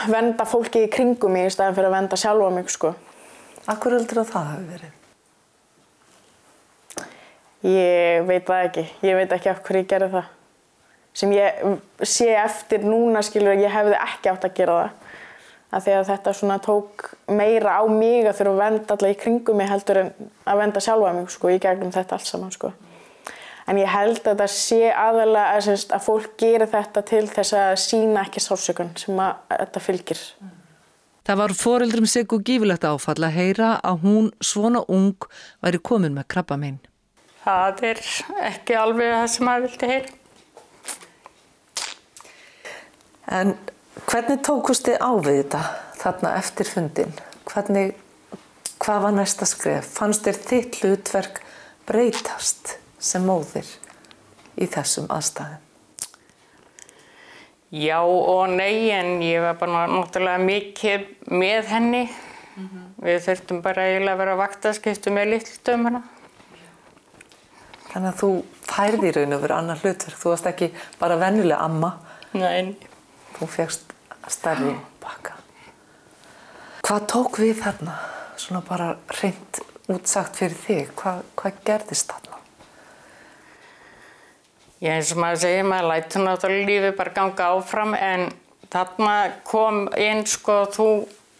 venda 0.08 0.46
fólki 0.48 0.86
í 0.86 0.90
kringum 0.92 1.34
mig 1.36 1.50
í 1.50 1.52
staðin 1.52 1.76
fyrir 1.76 1.90
að 1.90 1.96
venda 1.98 2.18
sjálfa 2.20 2.48
mig 2.54 2.72
sko. 2.72 2.94
Akkur 3.68 3.98
heldur 3.98 4.22
að 4.22 4.32
það 4.32 4.50
hafi 4.52 4.66
verið? 4.72 4.98
Ég 7.62 8.24
veit 8.26 8.46
það 8.48 8.64
ekki. 8.66 8.86
Ég 9.06 9.18
veit 9.20 9.36
ekki 9.36 9.52
af 9.52 9.60
hverju 9.62 9.84
ég 9.84 9.90
gerði 9.92 10.10
það. 10.16 10.30
Sem 11.12 11.34
ég 11.36 11.60
sé 12.08 12.30
eftir 12.40 12.88
núna 12.88 13.20
skilur 13.22 13.52
að 13.52 13.66
ég 13.66 13.76
hefði 13.76 14.00
ekki 14.00 14.32
átt 14.32 14.48
að 14.48 14.56
gera 14.56 14.78
það. 14.80 15.01
Af 15.72 15.86
því 15.86 15.92
að 15.96 16.08
þetta 16.10 16.32
svona 16.36 16.58
tók 16.60 17.06
meira 17.32 17.78
á 17.80 17.82
mig 17.88 18.26
að 18.28 18.42
þurfa 18.42 18.52
að 18.52 18.62
venda 18.62 18.96
alla 18.96 19.12
í 19.12 19.18
kringum 19.22 19.56
mig 19.56 19.70
heldur 19.70 20.00
en 20.02 20.10
að 20.44 20.58
venda 20.60 20.82
sjálfa 20.84 21.12
mig 21.16 21.30
sko 21.32 21.52
í 21.52 21.60
gegnum 21.62 21.94
þetta 21.94 22.18
allt 22.18 22.28
saman 22.28 22.52
sko. 22.52 22.72
En 23.70 23.78
ég 23.78 23.88
held 23.88 24.18
að 24.20 24.26
þetta 24.26 24.48
sé 24.52 24.90
aðalega 24.90 25.54
að, 25.54 25.62
semst, 25.68 25.92
að 25.94 26.04
fólk 26.04 26.34
gerir 26.40 26.68
þetta 26.68 27.04
til 27.08 27.22
þess 27.30 27.54
að 27.56 27.74
sína 27.80 28.24
ekki 28.26 28.42
sálsökun 28.42 28.90
sem 29.00 29.22
að, 29.22 29.38
að 29.48 29.62
þetta 29.62 29.84
fylgir. 29.86 30.22
Það 31.22 31.38
var 31.38 31.54
foreldrum 31.54 32.08
Siggu 32.10 32.40
gífilegt 32.42 32.84
áfall 32.84 33.20
að 33.22 33.36
heyra 33.36 33.76
að 33.86 34.00
hún 34.02 34.32
svona 34.42 34.82
ung 34.90 35.28
væri 35.62 35.78
komin 35.78 36.16
með 36.16 36.26
krabba 36.34 36.58
minn. 36.58 36.80
Það 37.44 37.84
er 37.92 38.00
ekki 38.50 38.74
alveg 38.78 39.14
það 39.14 39.28
sem 39.30 39.46
maður 39.46 39.68
vildi 39.68 39.92
heyra. 39.92 40.18
En 43.32 43.54
hvernig 44.00 44.42
tókust 44.44 44.86
þið 44.88 45.00
á 45.00 45.10
við 45.22 45.38
þetta 45.42 45.62
þarna 46.02 46.34
eftir 46.38 46.68
fundin? 46.68 47.12
Hvernig, 47.48 47.96
hvað 48.82 49.02
var 49.06 49.16
næsta 49.16 49.48
skref? 49.48 49.90
Fannst 49.98 50.26
þér 50.26 50.40
þitt 50.48 50.78
hlutverk 50.82 51.42
breytast 51.88 52.76
sem 53.02 53.24
móðir 53.26 53.68
í 54.56 54.68
þessum 54.70 55.10
aðstæðum? 55.12 55.60
Já 57.72 58.02
og 58.04 58.50
nei, 58.52 58.92
en 58.92 59.22
ég 59.24 59.40
var 59.40 59.56
bara 59.56 59.86
náttúrulega 59.88 60.44
mikið 60.44 61.06
með 61.32 61.70
henni. 61.72 62.02
Við 63.00 63.22
þurftum 63.24 63.62
bara 63.64 63.86
eiginlega 63.88 64.12
að 64.12 64.20
vera 64.20 64.34
vaktaskiptu 64.42 65.12
með 65.14 65.30
litlutum 65.30 65.86
hana. 65.88 66.02
Þannig 67.92 68.10
að 68.10 68.20
þú 68.20 68.30
færði 68.68 69.08
í 69.08 69.14
raun 69.16 69.36
og 69.36 69.42
veru 69.46 69.56
annar 69.56 69.80
hlutverk. 69.80 70.20
Þú 70.20 70.34
varst 70.34 70.50
ekki 70.52 70.68
bara 71.00 71.16
venjulega 71.20 71.64
amma, 71.64 71.94
Nei, 72.32 72.76
þú 73.42 73.50
fegst 73.50 73.94
stærri 74.30 74.74
bakka. 75.02 75.36
Hvað 76.82 77.08
tók 77.10 77.42
við 77.42 77.56
þarna? 77.62 77.98
Svona 78.40 78.62
bara 78.66 78.92
reynd 79.20 79.62
útsagt 79.92 80.38
fyrir 80.40 80.58
þig. 80.66 80.94
Hvað, 80.98 81.26
hvað 81.38 81.64
gerðist 81.66 82.10
þarna? 82.10 82.32
ég 84.82 84.96
eins 84.96 85.12
og 85.14 85.20
maður 85.22 85.42
segir, 85.44 85.66
maður 85.66 85.88
lætur 85.92 86.24
náttúrulega 86.26 86.68
lífið 86.68 86.94
bara 86.98 87.14
ganga 87.14 87.48
áfram 87.54 87.92
en 87.94 88.24
þarna 88.72 89.16
kom 89.46 89.84
inn 90.00 90.24
sko 90.26 90.56
þú 90.74 90.88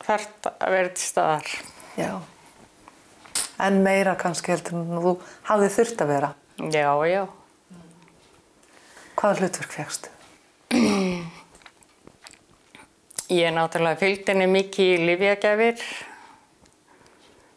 þarft 0.03 0.51
að 0.53 0.77
vera 0.77 0.93
til 0.95 1.07
staðar. 1.09 1.51
Já. 1.99 2.13
En 3.63 3.83
meira 3.83 4.15
kannski 4.19 4.55
heldur 4.55 4.79
en 4.79 5.03
þú 5.07 5.15
hafði 5.51 5.73
þurft 5.77 6.05
að 6.05 6.13
vera. 6.15 6.31
Já, 6.71 6.89
já. 7.11 7.23
Hvaða 9.19 9.43
hlutverk 9.43 9.77
fegstu? 9.79 10.15
Ég 13.33 13.49
náttúrulega 13.57 13.97
fylgdi 13.97 14.29
henni 14.29 14.47
mikið 14.51 14.91
í 14.93 15.05
livjagjafir. 15.09 15.85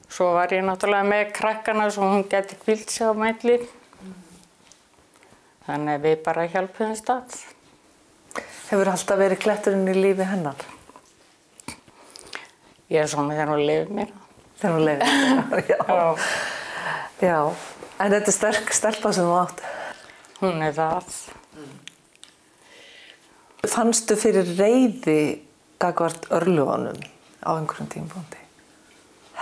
Svo 0.08 0.29
var 0.38 0.53
ég 0.55 0.63
náttúrulega 0.63 1.03
með 1.10 1.34
krakkana 1.36 1.89
svo 1.91 2.08
hún 2.08 2.24
geti 2.32 2.55
kvilt 2.62 2.94
sig 2.94 3.03
á 3.03 3.12
mælli. 3.12 3.58
Þannig 5.65 5.98
að 5.98 6.05
við 6.05 6.22
bara 6.24 6.46
hjálpuðum 6.53 6.96
stað. 6.96 7.36
Hefur 8.70 8.91
alltaf 8.94 9.20
verið 9.20 9.41
kletturinn 9.44 9.89
í 9.91 9.96
lífi 9.98 10.27
hennar? 10.29 10.63
Ég 12.94 13.01
er 13.01 13.10
svona 13.12 13.34
þegar 13.36 13.51
hún 13.51 13.65
lifið 13.67 13.91
mér. 13.98 14.13
Þegar 14.62 14.75
hún 14.77 14.86
leiði. 14.88 15.10
Já. 15.72 15.79
Já, 15.96 16.03
Já. 17.25 17.39
En 18.00 18.12
þetta 18.13 18.32
er 18.32 18.38
sterk 18.38 18.72
stelpa 18.75 19.12
sem 19.15 19.27
þú 19.27 19.36
átt. 19.41 19.65
hún 20.39 20.63
er 20.63 20.74
það. 20.77 21.20
Fannstu 23.65 24.15
fyrir 24.20 24.55
reyði 24.60 25.20
gagvart 25.79 26.29
örlugunum 26.32 27.00
á 27.44 27.50
einhverjum 27.55 27.89
tímpunkti? 27.91 28.41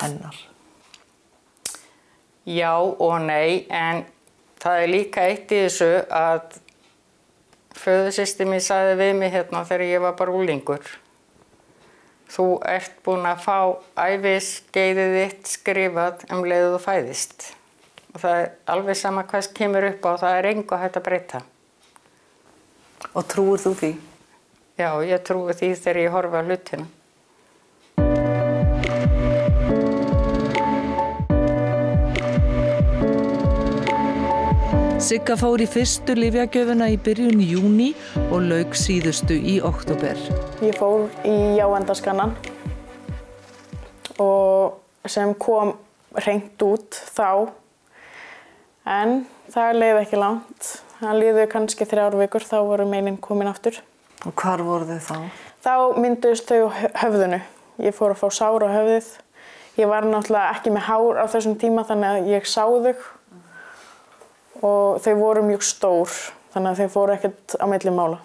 Hennar. 0.02 0.36
Já 2.46 2.76
og 2.76 3.22
nei, 3.24 3.64
en 3.72 4.04
það 4.60 4.82
er 4.82 4.92
líka 4.92 5.24
eitt 5.30 5.52
í 5.54 5.62
þessu 5.64 5.92
að 6.12 6.60
föðursýsti 7.84 8.48
mér 8.48 8.64
sagði 8.64 9.00
við 9.00 9.14
mig 9.20 9.34
hérna 9.34 9.64
þegar 9.68 9.86
ég 9.88 10.04
var 10.04 10.16
bara 10.20 10.36
úlingur. 10.36 10.84
Þú 12.34 12.46
ert 12.66 12.96
búinn 13.06 13.28
að 13.30 13.44
fá 13.46 13.58
æfiskeiðið 14.10 15.18
þitt 15.20 15.52
skrifað 15.52 16.24
um 16.34 16.44
leiðu 16.48 16.74
þú 16.76 16.80
fæðist. 16.84 17.52
Og 18.14 18.22
það 18.24 18.40
er 18.40 18.50
alveg 18.74 18.98
sama 18.98 19.26
hvað 19.30 19.46
sem 19.46 19.56
kemur 19.58 19.88
upp 19.90 20.08
á, 20.10 20.12
það 20.24 20.38
er 20.38 20.50
engu 20.52 20.80
hægt 20.82 20.98
að 21.00 21.06
breyta. 21.08 21.44
Og 23.14 23.28
trúir 23.30 23.62
þú 23.62 23.74
því? 23.78 23.92
Já, 24.74 24.90
ég 25.06 25.22
trúi 25.22 25.54
því 25.54 25.68
þegar 25.78 25.98
ég 26.02 26.14
horfa 26.16 26.40
á 26.42 26.46
hlutina. 26.48 26.86
Sigga 35.04 35.36
fór 35.38 35.62
í 35.62 35.68
fyrstu 35.68 36.16
lifjagjöfuna 36.18 36.88
í 36.90 36.98
byrjun 37.06 37.42
júni 37.44 37.92
og 38.32 38.48
lauk 38.48 38.74
síðustu 38.80 39.36
í 39.36 39.60
oktober. 39.62 40.18
Ég 40.66 40.78
fór 40.80 41.06
í 41.28 41.36
jáendaskannan 41.60 42.34
og 44.24 44.80
sem 45.06 45.36
kom 45.36 45.76
reynd 46.18 46.66
út 46.66 46.98
þá 47.14 47.52
en 48.90 49.26
það 49.54 49.82
leiði 49.84 50.04
ekki 50.06 50.26
langt. 50.26 50.76
Það 50.98 51.20
liði 51.20 51.50
kannski 51.52 51.92
þrjár 51.94 52.22
vikur 52.24 52.48
þá 52.48 52.62
voru 52.64 52.88
meinin 52.90 53.22
komin 53.22 53.52
aftur. 53.52 53.84
Og 54.28 54.34
hvar 54.40 54.64
voru 54.64 54.86
þau 54.88 55.00
þá? 55.08 55.18
Þá 55.64 55.74
mynduðist 56.00 56.48
þau 56.48 56.62
á 56.68 56.70
hö- 56.80 56.94
höfðunu 57.04 57.42
Ég 57.82 57.96
fór 57.98 58.14
að 58.14 58.20
fá 58.22 58.28
sár 58.30 58.64
á 58.64 58.70
höfðið. 58.70 59.08
Ég 59.82 59.90
var 59.90 60.06
náttúrulega 60.06 60.52
ekki 60.54 60.72
með 60.76 60.84
hár 60.86 61.18
á 61.18 61.26
þessum 61.26 61.56
tíma 61.58 61.82
þannig 61.88 62.10
að 62.12 62.28
ég 62.30 62.46
sá 62.46 62.62
þau 62.70 62.94
og 64.64 65.00
þau 65.02 65.16
voru 65.18 65.42
mjög 65.48 65.66
stór 65.66 66.12
þannig 66.54 66.70
að 66.70 66.84
þau 66.84 66.94
fóru 66.94 67.16
ekkert 67.16 67.56
á 67.58 67.66
milli 67.66 67.94
mála. 67.96 68.20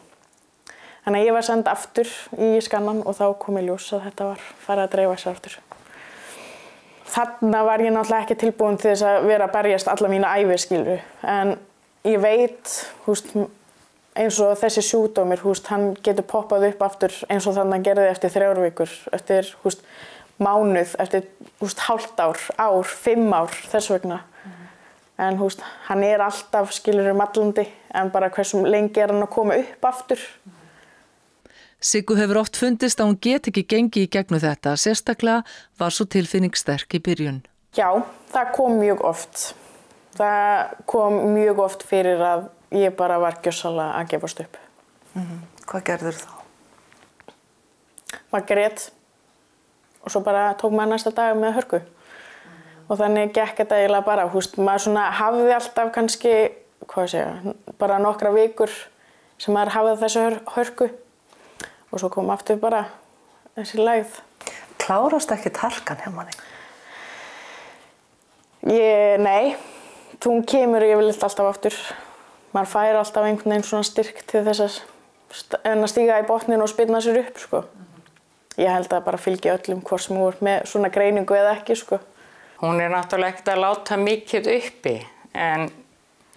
Þannig 1.07 1.23
að 1.23 1.31
ég 1.31 1.37
var 1.39 1.47
send 1.49 1.71
aftur 1.73 2.11
í 2.37 2.51
skannan 2.61 3.01
og 3.09 3.17
þá 3.17 3.25
kom 3.41 3.57
ég 3.57 3.71
ljós 3.71 3.89
að 3.97 4.05
þetta 4.11 4.29
var 4.35 4.45
farið 4.67 4.85
að 4.85 4.93
dreifa 4.93 5.17
sér 5.23 5.33
aftur. 5.33 5.57
Þannig 7.09 7.65
var 7.71 7.81
ég 7.87 7.95
náttúrulega 7.97 8.27
ekki 8.27 8.37
tilbúin 8.45 8.77
til 8.77 8.91
þess 8.93 9.07
að 9.09 9.31
vera 9.31 9.49
að 9.49 9.55
berjast 9.57 9.89
alla 9.89 10.11
mína 10.13 10.35
æfi 10.37 10.59
skilru 10.61 10.99
en 11.25 11.55
ég 12.05 12.21
veit 12.21 12.75
húst, 13.07 13.33
eins 14.19 14.39
og 14.43 14.57
þessi 14.59 14.83
sjúdómir, 14.85 15.43
húst, 15.45 15.69
hann 15.73 15.93
getur 16.05 16.27
poppað 16.27 16.69
upp 16.73 16.83
aftur 16.89 17.15
eins 17.31 17.47
og 17.47 17.57
þannig 17.59 17.79
að 17.79 17.89
gerði 17.89 18.09
eftir 18.13 18.35
þrjárvíkur, 18.35 18.95
eftir 19.15 19.53
húst, 19.63 19.85
mánuð, 20.43 20.95
eftir 21.03 21.29
húst, 21.63 21.85
hálft 21.87 22.19
ár, 22.23 22.41
ár, 22.59 22.83
fimm 22.89 23.31
ár 23.35 23.55
þess 23.71 23.93
vegna. 23.95 24.23
En 25.19 25.39
húst, 25.41 25.63
hann 25.89 26.05
er 26.07 26.23
alltaf 26.23 26.71
skilur 26.75 27.11
um 27.11 27.23
allandi 27.23 27.67
en 27.95 28.11
bara 28.15 28.31
hversum 28.31 28.67
lengi 28.67 29.03
er 29.03 29.11
hann 29.11 29.25
að 29.25 29.35
koma 29.35 29.59
upp 29.59 29.89
aftur. 29.91 30.23
Siggu 31.79 32.17
hefur 32.19 32.41
oft 32.41 32.59
fundist 32.59 32.99
að 32.99 33.13
hún 33.13 33.21
get 33.23 33.47
ekki 33.51 33.63
gengi 33.71 34.03
í 34.07 34.11
gegnum 34.11 34.43
þetta, 34.43 34.75
sérstaklega 34.75 35.45
var 35.79 35.95
svo 35.95 36.09
tilfinning 36.11 36.55
sterk 36.59 36.95
í 36.99 37.03
byrjun. 37.03 37.45
Já, 37.79 37.91
það 38.33 38.55
kom 38.57 38.79
mjög 38.81 39.03
oft. 39.07 39.43
Það 40.19 40.73
kom 40.91 41.19
mjög 41.37 41.61
oft 41.63 41.85
fyrir 41.87 42.23
að 42.27 42.49
ég 42.75 42.97
bara 42.97 43.19
var 43.23 43.39
gjössalega 43.43 43.97
að 43.99 44.11
gefast 44.13 44.43
upp. 44.45 44.59
Hvað 45.69 45.85
gerður 45.89 46.19
þá? 46.19 46.33
Var 48.33 48.45
grét 48.49 48.91
og 50.05 50.13
svo 50.13 50.23
bara 50.25 50.53
tók 50.61 50.73
maður 50.73 50.95
næsta 50.95 51.13
dag 51.17 51.37
með 51.37 51.57
hörku. 51.59 51.81
Og 52.89 52.97
þannig 53.01 53.35
gekk 53.37 53.59
þetta 53.61 53.81
eiginlega 53.83 54.07
bara, 54.07 54.29
húst, 54.33 54.57
maður 54.57 54.87
svona 54.87 55.09
hafði 55.19 55.53
alltaf 55.53 55.91
kannski, 55.93 56.35
hvað 56.89 57.11
sé 57.13 57.21
ég, 57.21 57.51
bara 57.81 57.99
nokkra 58.01 58.33
vikur 58.33 58.73
sem 59.39 59.53
maður 59.55 59.75
hafði 59.75 59.97
þessu 60.03 60.25
hör, 60.25 60.39
hörku 60.55 60.89
og 61.93 62.01
svo 62.01 62.09
kom 62.13 62.31
aftur 62.33 62.61
bara 62.61 62.87
þessi 63.59 63.83
lægð. 63.83 64.21
Klárast 64.81 65.33
ekki 65.35 65.53
tarkan 65.53 66.01
hjá 66.01 66.09
manni? 66.15 66.37
Ég, 68.69 69.21
nei, 69.21 69.57
þú 70.23 70.41
kemur 70.49 70.85
yfirleitt 70.85 71.25
alltaf 71.25 71.53
aftur. 71.53 71.77
Maður 72.55 72.71
fær 72.73 73.01
alltaf 73.01 73.27
einhvern 73.29 73.55
veginn 73.55 73.67
svona 73.69 73.87
styrk 73.87 74.23
til 74.31 74.45
þess 74.47 74.65
að, 74.65 75.89
stíga 75.91 76.21
í 76.23 76.27
botnin 76.29 76.65
og 76.65 76.71
spilna 76.73 77.03
sér 77.05 77.21
upp, 77.23 77.41
sko. 77.43 77.65
Ég 78.59 78.73
held 78.73 78.91
að 78.91 79.05
bara 79.07 79.21
fylgja 79.21 79.59
öllum 79.59 79.83
hvort 79.87 80.03
sem 80.03 80.17
þú 80.17 80.31
ert 80.33 80.41
með 80.43 80.65
svona 80.71 80.91
greiningu 80.91 81.37
eða 81.37 81.59
ekki, 81.59 81.77
sko. 81.79 82.01
Hún 82.59 82.81
er 82.83 82.91
náttúrulega 82.91 83.37
ekkert 83.37 83.53
að 83.53 83.61
láta 83.63 83.99
mikið 84.01 84.49
uppi 84.57 84.95
en 85.39 85.69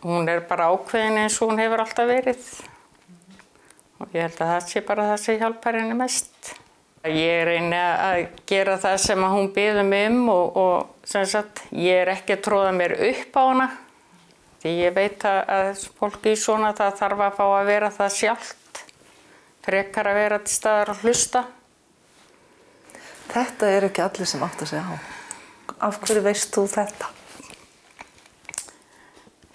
hún 0.03 0.29
er 0.29 0.43
bara 0.45 0.67
ákveðin 0.69 1.23
eins 1.23 1.39
og 1.41 1.49
hún 1.49 1.61
hefur 1.63 1.81
alltaf 1.81 2.09
verið. 2.09 2.43
Og 4.01 4.13
ég 4.13 4.27
held 4.27 4.37
að 4.41 4.51
það 4.51 4.67
sé 4.69 4.83
bara 4.85 5.07
það 5.11 5.23
sem 5.23 5.39
hjálpar 5.41 5.77
henni 5.79 5.97
mest. 5.97 6.51
Ég 7.09 7.43
reyni 7.47 7.77
að 7.77 8.19
gera 8.49 8.75
það 8.81 8.99
sem 9.01 9.23
hún 9.33 9.49
byður 9.55 9.87
mig 9.87 10.07
um 10.11 10.29
og, 10.29 10.57
og 10.61 11.09
sagt, 11.09 11.63
ég 11.73 12.03
er 12.03 12.13
ekki 12.13 12.35
að 12.37 12.43
tróða 12.45 12.75
mér 12.77 12.93
upp 13.07 13.37
á 13.37 13.41
hana. 13.41 13.67
Því 14.61 14.71
ég 14.77 14.93
veit 14.93 15.23
að, 15.25 15.79
fólki 15.97 16.35
í 16.35 16.37
svona 16.37 16.69
það 16.77 16.99
þarf 16.99 17.23
að 17.25 17.39
fá 17.39 17.45
að 17.47 17.69
vera 17.71 17.87
það 17.95 18.11
sjálft. 18.17 18.81
Frekar 19.65 20.09
að 20.11 20.19
vera 20.19 20.37
til 20.43 20.53
staðar 20.53 20.91
og 20.93 21.01
hlusta. 21.01 21.41
Þetta 23.31 23.71
er 23.73 23.87
ekki 23.87 24.03
allir 24.05 24.29
sem 24.29 24.45
átt 24.45 24.61
að 24.61 24.71
segja 24.73 24.85
á. 24.85 24.95
Af 25.87 25.97
hverju 26.03 26.23
veist 26.25 26.53
þú 26.53 26.67
þetta? 26.69 27.09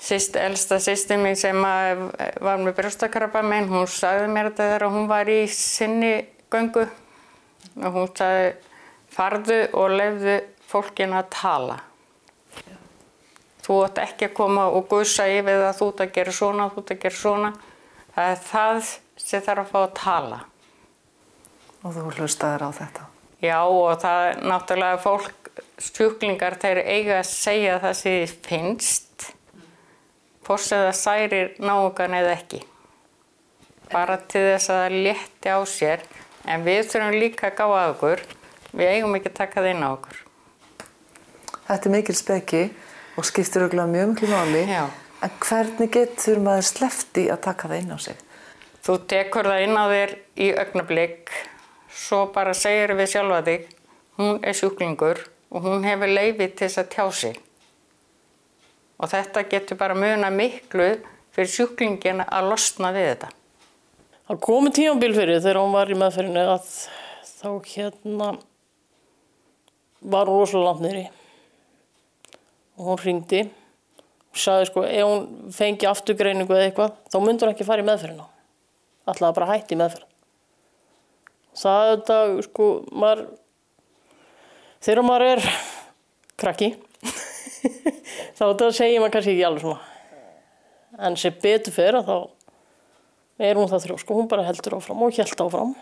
Sýst, 0.07 0.37
elsta 0.39 0.79
sýsti 0.83 1.19
mín 1.19 1.39
sem 1.39 1.59
var 1.63 2.61
með 2.63 2.77
brjóstakrabba 2.79 3.43
minn, 3.47 3.67
hún 3.71 3.89
sagði 3.91 4.29
mér 4.31 4.53
þetta 4.53 4.69
þegar 4.71 4.91
hún 4.95 5.09
var 5.11 5.31
í 5.31 5.41
sinni 5.51 6.13
göngu 6.51 6.85
og 7.83 7.97
hún 7.97 8.13
sagði 8.15 8.53
farðu 9.17 9.59
og 9.75 9.95
lefðu 9.99 10.37
fólkin 10.71 11.15
að 11.15 11.31
tala. 11.35 11.79
Þú 13.67 13.81
ætti 13.83 14.03
ekki 14.05 14.29
að 14.29 14.37
koma 14.37 14.69
og 14.71 14.85
gusa 14.87 15.25
yfir 15.27 15.57
það 15.59 15.65
að 15.67 15.79
þú 15.81 15.87
ert 15.91 16.03
að 16.05 16.11
gera 16.15 16.35
svona, 16.37 16.67
þú 16.71 16.83
ert 16.83 16.93
að 16.95 17.01
gera 17.03 17.19
svona. 17.19 17.49
Það 18.15 18.29
er 18.31 18.45
það 18.47 18.91
sem 19.19 19.43
þarf 19.43 19.63
að 19.65 19.73
fá 19.73 19.79
að 19.81 19.97
tala. 19.99 20.39
Og 21.83 21.97
þú 21.97 22.05
hlustaður 22.13 22.63
á 22.63 22.71
þetta. 22.79 23.09
Já 23.43 23.59
og 23.65 23.91
það 24.05 24.29
er 24.29 24.39
náttúrulega 24.53 25.01
fólk, 25.03 25.51
sjúklingar, 25.83 26.59
þeir 26.63 26.81
eiga 26.85 27.19
að 27.19 27.27
segja 27.33 27.81
það 27.83 27.99
sem 27.99 28.17
þið 28.21 28.37
finnst, 28.47 29.27
hvort 30.47 30.63
sem 30.63 30.87
það 30.87 30.97
særir 31.01 31.53
náungan 31.59 32.17
eða 32.23 32.33
ekki. 32.39 32.63
Bara 33.91 34.21
til 34.31 34.47
þess 34.47 34.71
að 34.71 34.83
það 34.85 34.99
létti 35.11 35.51
á 35.51 35.61
sér, 35.67 36.09
en 36.47 36.63
við 36.67 36.87
þurfum 36.95 37.19
líka 37.19 37.51
að 37.51 37.59
gá 37.59 37.67
að 37.67 37.91
okkur, 37.97 38.27
við 38.79 38.95
eigum 38.95 39.19
ekki 39.19 39.35
að 39.35 39.39
taka 39.43 39.61
það 39.61 39.71
inn 39.75 39.87
á 39.87 39.91
okkur. 39.91 40.27
Þetta 41.67 41.89
er 41.91 41.97
mikil 41.99 42.15
speki 42.15 42.67
og 43.17 43.25
skiptir 43.25 43.65
auðvitað 43.65 43.93
mjög 43.93 44.13
miklu 44.13 44.31
máli. 44.31 44.63
Já. 44.69 44.85
En 45.25 45.33
hvernig 45.41 45.93
getur 45.93 46.41
maður 46.45 46.67
slefti 46.69 47.27
að 47.33 47.43
taka 47.49 47.71
það 47.71 47.81
inn 47.81 47.95
á 47.97 47.99
sig? 48.05 48.19
Þú 48.85 48.97
tekur 49.11 49.49
það 49.49 49.63
inn 49.65 49.79
á 49.81 49.85
þér 49.91 50.13
í 50.37 50.51
augnablík, 50.61 51.33
svo 51.91 52.21
bara 52.35 52.53
segir 52.55 52.93
við 52.99 53.11
sjálfa 53.15 53.41
þig, 53.49 53.65
hún 54.21 54.39
er 54.45 54.59
sjúklingur 54.59 55.23
og 55.51 55.65
hún 55.65 55.87
hefur 55.89 56.13
leiði 56.13 56.51
til 56.53 56.69
þess 56.69 56.83
að 56.83 56.93
tjá 56.93 57.07
sig. 57.23 57.41
Og 59.01 59.11
þetta 59.13 59.47
getur 59.51 59.81
bara 59.81 59.97
muna 59.97 60.31
miklu 60.33 60.93
fyrir 61.35 61.53
sjúklingin 61.53 62.23
að 62.27 62.53
losna 62.53 62.93
við 62.95 63.11
þetta. 63.11 63.33
Það 64.27 64.41
komi 64.47 64.73
tímabil 64.75 65.13
fyrir 65.17 65.43
þegar 65.43 65.63
hún 65.63 65.77
var 65.77 65.91
í 65.91 65.99
meðferðinu 65.99 66.47
að 66.55 66.71
þá 67.37 67.51
hérna 67.73 68.31
var 70.01 70.29
hún 70.29 70.43
rosalega 70.43 70.69
langt 70.71 70.85
niðri 70.85 71.05
og 72.77 72.91
hún 72.91 73.01
hringdi. 73.03 73.47
Og 74.33 74.41
sagði 74.41 74.69
sko 74.71 74.85
ef 74.85 75.09
hún 75.09 75.53
fengi 75.57 75.89
afturgreiningu 75.89 76.53
eða 76.53 76.69
eitthvað 76.69 76.99
þá 77.13 77.19
myndur 77.25 77.49
hún 77.49 77.57
ekki 77.57 77.69
fara 77.69 77.85
í 77.85 77.89
meðferðina. 77.89 78.29
Alltaf 79.07 79.35
bara 79.37 79.51
hætti 79.55 79.77
í 79.77 79.81
meðferð. 79.81 80.07
Það 81.57 81.83
er 81.83 81.93
þetta 81.95 82.19
sko 82.45 82.69
maður 82.93 83.27
þegar 84.85 85.07
maður 85.09 85.27
er 85.31 85.45
krakki 86.37 86.73
þá 88.37 88.43
þetta 88.43 88.73
segir 88.77 89.01
maður 89.01 89.15
kannski 89.17 89.37
ekki 89.37 89.47
alveg 89.49 89.65
svona. 89.65 89.93
En 91.07 91.17
sem 91.21 91.37
betur 91.43 91.77
fyrir 91.77 92.05
þá 92.05 92.17
er 93.47 93.59
hún 93.59 93.69
það 93.69 93.87
þrjósk 93.87 94.11
og 94.11 94.21
hún 94.21 94.29
bara 94.33 94.45
heldur 94.47 94.79
áfram 94.79 95.05
og 95.05 95.17
held 95.17 95.43
áfram. 95.47 95.73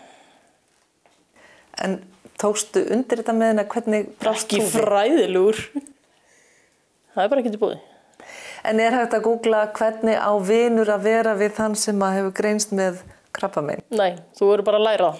En 1.83 1.99
tókstu 2.39 2.83
undir 2.91 3.21
þetta 3.21 3.35
með 3.35 3.51
henni? 3.51 3.67
Hvernig 3.71 4.09
brást 4.21 4.47
ekki 4.47 4.61
þú 4.61 4.65
við? 4.65 4.79
fræðilegur 4.79 5.61
það 7.15 7.23
er 7.23 7.33
bara 7.33 7.43
ekki 7.43 7.53
til 7.55 7.63
búið 7.65 7.83
En 8.65 8.79
er 8.81 8.95
hægt 8.95 9.13
að 9.13 9.25
googla 9.27 9.59
hvernig 9.77 10.17
á 10.17 10.33
vinur 10.41 10.89
að 10.89 11.03
vera 11.05 11.35
við 11.37 11.51
þann 11.53 11.75
sem 11.77 11.99
að 12.01 12.15
hefur 12.15 12.31
greinst 12.39 12.71
með 12.73 13.03
krabbamein? 13.35 13.83
nei, 13.93 14.15
þú 14.33 14.47
verður 14.49 14.65
bara 14.65 14.79
að 14.79 14.85
læra 14.87 15.09
það. 15.11 15.19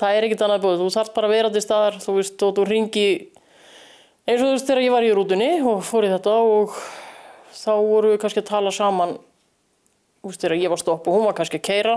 Það 0.00 0.16
er 0.16 0.26
ekkert 0.26 0.44
annað 0.46 0.62
búið 0.64 0.80
þú 0.80 0.86
þarf 0.94 1.10
bara 1.18 1.28
að 1.28 1.34
vera 1.34 1.50
til 1.52 1.62
staðar. 1.64 1.98
Þú 2.00 2.14
veist, 2.16 2.44
og 2.46 2.54
þú 2.56 2.64
ringi 2.70 3.04
eins 4.24 4.40
og 4.40 4.46
þú 4.46 4.52
veist 4.54 4.70
þegar 4.70 4.82
ég 4.84 4.94
var 4.94 5.06
í 5.06 5.12
rútunni 5.16 5.50
og 5.66 5.82
fór 5.84 6.06
í 6.06 6.12
þetta 6.12 6.36
og 6.46 6.74
þá 7.56 7.72
voru 7.76 8.14
við 8.14 8.20
kannski 8.22 8.42
að 8.44 8.50
tala 8.50 8.72
saman 8.74 9.16
þú 10.20 10.32
veist 10.32 10.44
þegar 10.44 10.60
ég 10.60 10.72
var 10.72 10.80
stopp 10.80 11.08
og 11.08 11.16
hún 11.16 11.26
var 11.28 11.36
kannski 11.38 11.60
að 11.60 11.66
keira 11.66 11.96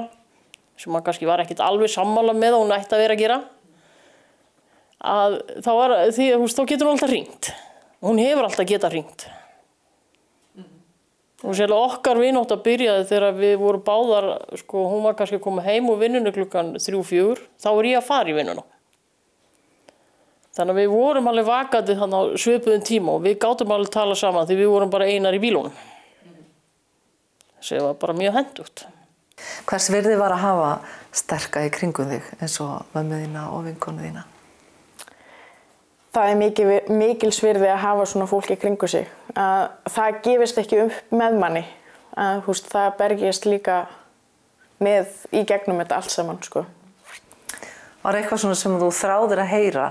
sem 0.80 0.92
maður 0.92 1.10
kannski 1.10 1.30
var 1.30 1.44
ekkert 1.44 1.62
alveg 1.64 1.92
sammála 1.94 2.34
með 2.36 2.58
og 2.58 2.66
hún 2.66 2.76
ætti 2.76 2.98
að 2.98 3.04
vera 3.04 3.18
að 3.18 3.22
gera 3.24 3.38
að 5.04 5.38
þá, 5.60 5.72
var, 5.78 5.94
því, 6.16 6.28
þú 6.32 6.42
veist, 6.46 6.58
þá 6.58 6.70
getur 6.72 6.88
hún 6.88 6.98
alltaf 6.98 7.12
ringt 7.12 7.52
hún 8.04 8.22
hefur 8.22 8.48
alltaf 8.48 8.68
getað 8.70 8.98
ringt 8.98 9.26
og 11.44 11.58
sérlega 11.58 11.88
okkar 11.90 12.22
vinótt 12.22 12.54
að 12.56 12.64
byrjaði 12.68 13.08
þegar 13.10 13.36
við 13.36 13.58
vorum 13.60 13.84
báðar 13.84 14.28
sko, 14.62 14.86
hún 14.94 15.04
var 15.04 15.18
kannski 15.20 15.40
að 15.40 15.44
koma 15.44 15.66
heim 15.66 15.90
úr 15.92 16.00
vinnunni 16.00 16.32
klukkan 16.36 16.72
3-4 16.78 17.36
þá 17.60 17.70
er 17.74 17.90
ég 17.90 18.00
að 18.00 18.08
fara 18.08 18.32
í 18.32 18.38
vinnuna. 18.38 18.64
Þannig 20.54 20.72
að 20.72 20.80
við 20.80 20.94
vorum 20.94 21.28
alveg 21.28 21.50
vakandi 21.50 21.98
þannig 22.00 22.16
á 22.16 22.24
svipuðum 22.46 22.88
tíma 22.88 23.18
og 23.18 23.26
við 23.26 23.40
gátum 23.44 23.76
alveg 23.76 23.92
tala 23.92 24.16
saman 24.16 24.48
því 24.48 24.60
við 24.62 24.72
vorum 24.72 24.94
bara 24.94 25.10
einar 25.10 25.36
í 25.36 25.42
bílunum. 25.44 25.76
Sem 27.60 27.84
var 27.84 28.00
bara 28.00 28.16
mjög 28.16 28.38
hendugt 28.40 28.86
Hvers 29.68 29.90
virði 29.92 30.16
var 30.20 30.34
að 30.36 30.44
hafa 30.44 30.70
sterka 31.16 31.64
í 31.66 31.72
kringum 31.74 32.12
þig 32.12 32.28
eins 32.40 32.60
og 32.64 32.94
mömmu 32.94 33.20
þína 33.24 33.48
og 33.56 33.66
vinkonu 33.68 34.06
þína? 34.06 34.24
Það 36.14 36.30
er 36.30 36.38
mikil, 36.38 36.68
mikil 36.94 37.32
svirði 37.34 37.72
að 37.74 37.82
hafa 37.82 38.06
svona 38.06 38.28
fólki 38.30 38.58
kringu 38.62 38.86
sig. 38.90 39.08
Að 39.34 39.64
það 39.90 40.20
gefist 40.28 40.60
ekki 40.62 40.84
upp 40.84 41.16
með 41.16 41.40
manni. 41.42 41.64
Að, 42.14 42.44
húst, 42.46 42.70
það 42.70 42.92
bergist 43.00 43.48
líka 43.50 43.80
með 44.84 45.10
í 45.34 45.42
gegnum 45.50 45.82
þetta 45.82 45.98
allt 45.98 46.14
saman. 46.14 46.38
Sko. 46.46 46.68
Var 48.04 48.20
eitthvað 48.20 48.44
svona 48.44 48.60
sem 48.60 48.78
þú 48.78 48.92
þráðir 48.94 49.42
að 49.42 49.52
heyra 49.56 49.88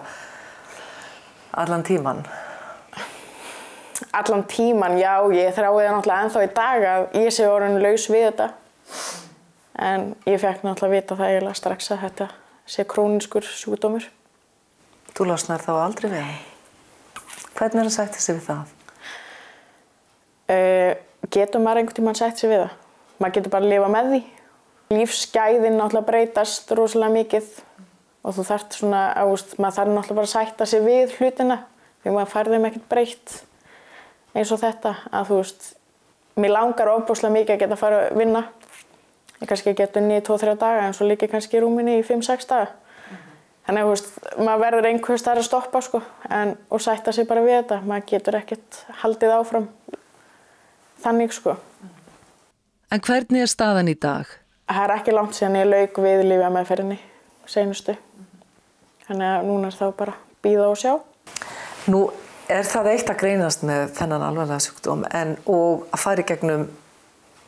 allan 1.65 1.83
tíman? 1.91 2.23
Allan 4.13 4.47
tíman, 4.47 4.99
já, 5.01 5.17
ég 5.35 5.55
þrái 5.57 5.71
það 5.73 5.93
náttúrulega 5.97 6.23
ennþá 6.27 6.47
í 6.47 6.55
dag 6.55 6.89
að 6.93 7.05
ég 7.19 7.35
sé 7.35 7.51
orðin 7.51 7.83
laus 7.83 8.09
við 8.13 8.29
þetta. 8.29 8.51
En 9.91 10.11
ég 10.29 10.39
fekk 10.39 10.63
náttúrulega 10.67 11.01
vita 11.01 11.19
það 11.19 11.33
eiginlega 11.33 11.59
strax 11.59 11.95
að 11.95 12.03
þetta 12.07 12.33
sé 12.69 12.87
króniskur 12.87 13.47
sjúkdómur. 13.49 14.07
Þú 15.13 15.29
losnar 15.29 15.65
þá 15.65 15.73
aldrei 15.77 16.09
við 16.11 16.23
hann. 16.25 16.39
Hvernig 17.57 17.83
er 17.83 17.89
það 17.89 17.97
sætt 17.97 18.15
þessi 18.17 18.37
við 18.37 18.47
það? 18.47 18.77
Uh, 20.53 20.93
getur 21.33 21.63
maður 21.65 21.83
einhvern 21.83 21.99
tímann 21.99 22.19
sætt 22.19 22.41
sér 22.41 22.53
við 22.53 22.63
það? 22.65 22.79
Maður 23.19 23.37
getur 23.37 23.55
bara 23.55 23.69
að 23.69 23.75
lifa 23.75 23.91
með 23.93 24.09
því. 24.13 24.23
Lífsgæðin 24.93 25.79
náttúrulega 25.79 26.09
breytast 26.09 26.73
rosalega 26.77 27.17
mikið 27.17 27.53
og 28.23 28.37
þú 28.37 28.45
þarft 28.47 28.77
svona, 28.79 29.03
ást, 29.19 29.55
maður 29.59 29.79
þarf 29.79 29.93
náttúrulega 29.93 30.19
bara 30.19 30.29
að 30.29 30.35
sætta 30.35 30.69
sér 30.69 30.85
við 30.87 31.15
hlutina 31.19 31.59
því 32.03 32.15
maður 32.15 32.33
fær 32.33 32.51
þeim 32.53 32.67
ekkert 32.69 32.89
breytt 32.91 33.37
eins 34.33 34.53
og 34.55 34.61
þetta 34.63 34.95
að 35.11 35.31
þú 35.31 35.39
veist, 35.41 35.65
mér 36.41 36.55
langar 36.55 36.93
ofbúslega 36.93 37.37
mikið 37.37 37.55
að 37.55 37.63
geta 37.65 37.77
að 37.77 37.83
fara 37.83 38.03
að 38.05 38.21
vinna 38.21 38.45
ég 39.41 39.51
kannski 39.51 39.75
geta 39.77 40.01
unni 40.01 40.21
í 40.21 40.25
2-3 40.25 40.55
daga 40.61 40.87
en 40.87 40.97
svo 40.97 41.09
líka 41.09 41.29
kannski 41.31 41.61
rúminni 41.63 41.99
í 42.01 42.07
5-6 42.07 42.49
daga 42.51 42.71
þannig 43.67 43.89
að 43.89 44.43
maður 44.43 44.65
verður 44.67 44.91
einhvers 44.91 45.27
þar 45.27 45.41
að 45.41 45.49
stoppa 45.49 45.83
sko 45.85 46.03
en, 46.29 46.57
og 46.71 46.83
sætta 46.83 47.15
sér 47.15 47.29
bara 47.31 47.45
við 47.47 47.61
þetta, 47.61 47.83
maður 47.87 48.09
getur 48.15 48.39
ekkert 48.41 48.85
haldið 49.03 49.35
áfram 49.39 49.69
þannig 51.03 51.35
sko 51.37 51.57
En 52.93 53.01
hvernig 53.01 53.41
er 53.41 53.49
staðan 53.49 53.89
í 53.89 53.95
dag? 53.97 54.29
Það 54.69 54.83
er 54.85 54.93
ekki 54.99 55.13
langt 55.17 55.37
síðan 55.37 55.55
ég 55.63 55.69
lauk 55.71 55.99
við 56.05 56.27
lífið 56.27 56.51
með 56.53 56.67
ferinni 56.69 56.99
senustu. 57.49 57.95
Þannig 59.07 59.29
að 59.31 59.47
núna 59.49 59.71
er 59.71 59.79
þá 59.79 59.87
bara 59.97 60.17
býða 60.45 60.67
og 60.69 60.77
sjá. 60.77 60.93
Nú 61.89 62.03
er 62.53 62.69
það 62.69 62.91
eitt 62.93 63.13
að 63.15 63.23
greinast 63.23 63.65
með 63.65 63.95
þennan 63.97 64.27
alvarlega 64.27 64.61
sjúkdóm 64.67 65.07
en 65.09 65.33
og 65.49 65.87
að 65.89 66.03
fara 66.05 66.21
í 66.21 66.29
gegnum 66.29 66.67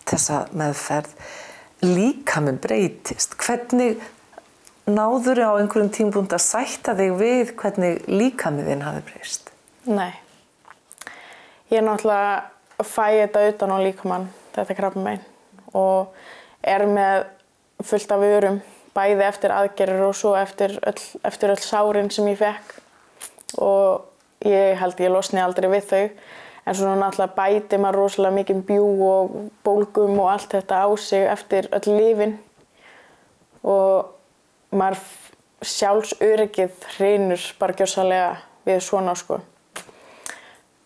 þessa 0.09 0.41
meðferð 0.57 1.13
líka 1.85 2.41
mun 2.41 2.63
breytist. 2.65 3.37
Hvernig 3.45 4.01
náður 4.91 5.41
á 5.45 5.51
einhverjum 5.57 5.93
tímbúnd 5.95 6.35
að 6.35 6.45
sætta 6.45 6.95
þig 6.99 7.15
við 7.21 7.55
hvernig 7.61 8.05
líka 8.11 8.53
með 8.53 8.71
þinn 8.73 8.85
hafi 8.85 9.05
breyst? 9.09 9.51
Nei. 9.89 10.13
Ég 11.73 11.81
er 11.81 11.87
náttúrulega 11.87 12.85
fæ 12.85 13.07
þetta 13.25 13.47
utan 13.49 13.75
á 13.75 13.79
líkamann, 13.81 14.29
þetta 14.57 14.77
krabba 14.77 15.05
meginn 15.05 15.25
og 15.75 16.15
er 16.63 16.85
með 16.87 17.25
fullt 17.85 18.13
af 18.15 18.23
vörum 18.23 18.61
bæði 18.95 19.27
eftir 19.27 19.55
aðgerður 19.55 20.09
og 20.09 20.17
svo 20.17 20.35
eftir 20.39 20.77
öll, 20.87 21.03
eftir 21.27 21.53
öll 21.55 21.63
sárin 21.63 22.11
sem 22.15 22.29
ég 22.31 22.39
fekk 22.39 22.75
og 23.65 24.47
ég 24.47 24.79
held 24.79 25.01
ég 25.03 25.13
losni 25.13 25.43
aldrei 25.43 25.71
við 25.73 25.89
þau 25.91 26.05
en 26.65 26.77
svona 26.79 26.97
náttúrulega 27.01 27.37
bæti 27.37 27.81
maður 27.81 28.01
rosalega 28.01 28.39
mikið 28.39 28.63
bjú 28.69 28.87
og 29.09 29.35
bólgum 29.67 30.21
og 30.23 30.31
allt 30.33 30.55
þetta 30.55 30.85
á 30.87 30.89
sig 31.01 31.27
eftir 31.29 31.69
öll 31.75 31.97
lifin 31.99 32.37
og 33.65 34.14
maður 34.75 35.01
sjálfsöryggið 35.65 36.87
hreinur 36.97 37.49
bara 37.59 37.77
gjörsalega 37.79 38.31
við 38.67 38.81
svona 38.85 39.17
sko 39.19 39.41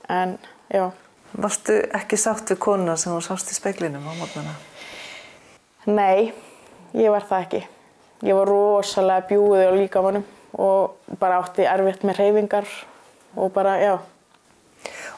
en 0.08 0.38
já 0.72 0.90
Varstu 1.36 1.74
ekki 1.94 2.16
sátt 2.16 2.48
við 2.50 2.58
konuna 2.64 2.96
sem 2.96 3.12
þú 3.12 3.20
sást 3.22 3.50
í 3.52 3.56
speiklinum 3.56 4.06
á 4.08 4.12
mótnana? 4.16 4.54
Nei, 5.86 6.32
ég 6.96 7.12
var 7.12 7.26
það 7.28 7.44
ekki. 7.44 7.60
Ég 8.26 8.38
var 8.38 8.48
rosalega 8.48 9.26
bjúið 9.28 9.68
á 9.68 9.72
líkamannum 9.76 10.24
og 10.58 10.96
bara 11.20 11.42
átti 11.42 11.66
erfitt 11.68 12.06
með 12.08 12.22
reyfingar 12.22 12.70
og 13.36 13.52
bara, 13.52 13.76
já. 13.78 13.94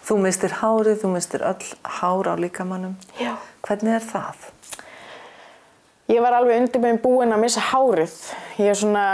Þú 0.05 0.19
mistir 0.27 0.57
hárið, 0.59 0.99
þú 1.05 1.13
mistir 1.15 1.47
öll 1.47 1.71
hár 2.01 2.29
á 2.29 2.35
líkamannum. 2.43 2.99
Já. 3.23 3.37
Hvernig 3.65 4.01
er 4.01 4.07
það? 4.11 4.51
Ég 6.11 6.19
var 6.25 6.35
alveg 6.35 6.59
undir 6.59 6.83
með 6.83 6.97
búinn 7.05 7.31
að 7.31 7.45
missa 7.45 7.63
hárið. 7.71 8.15
Ég 8.59 8.73
er 8.73 8.79
svona, 8.79 9.05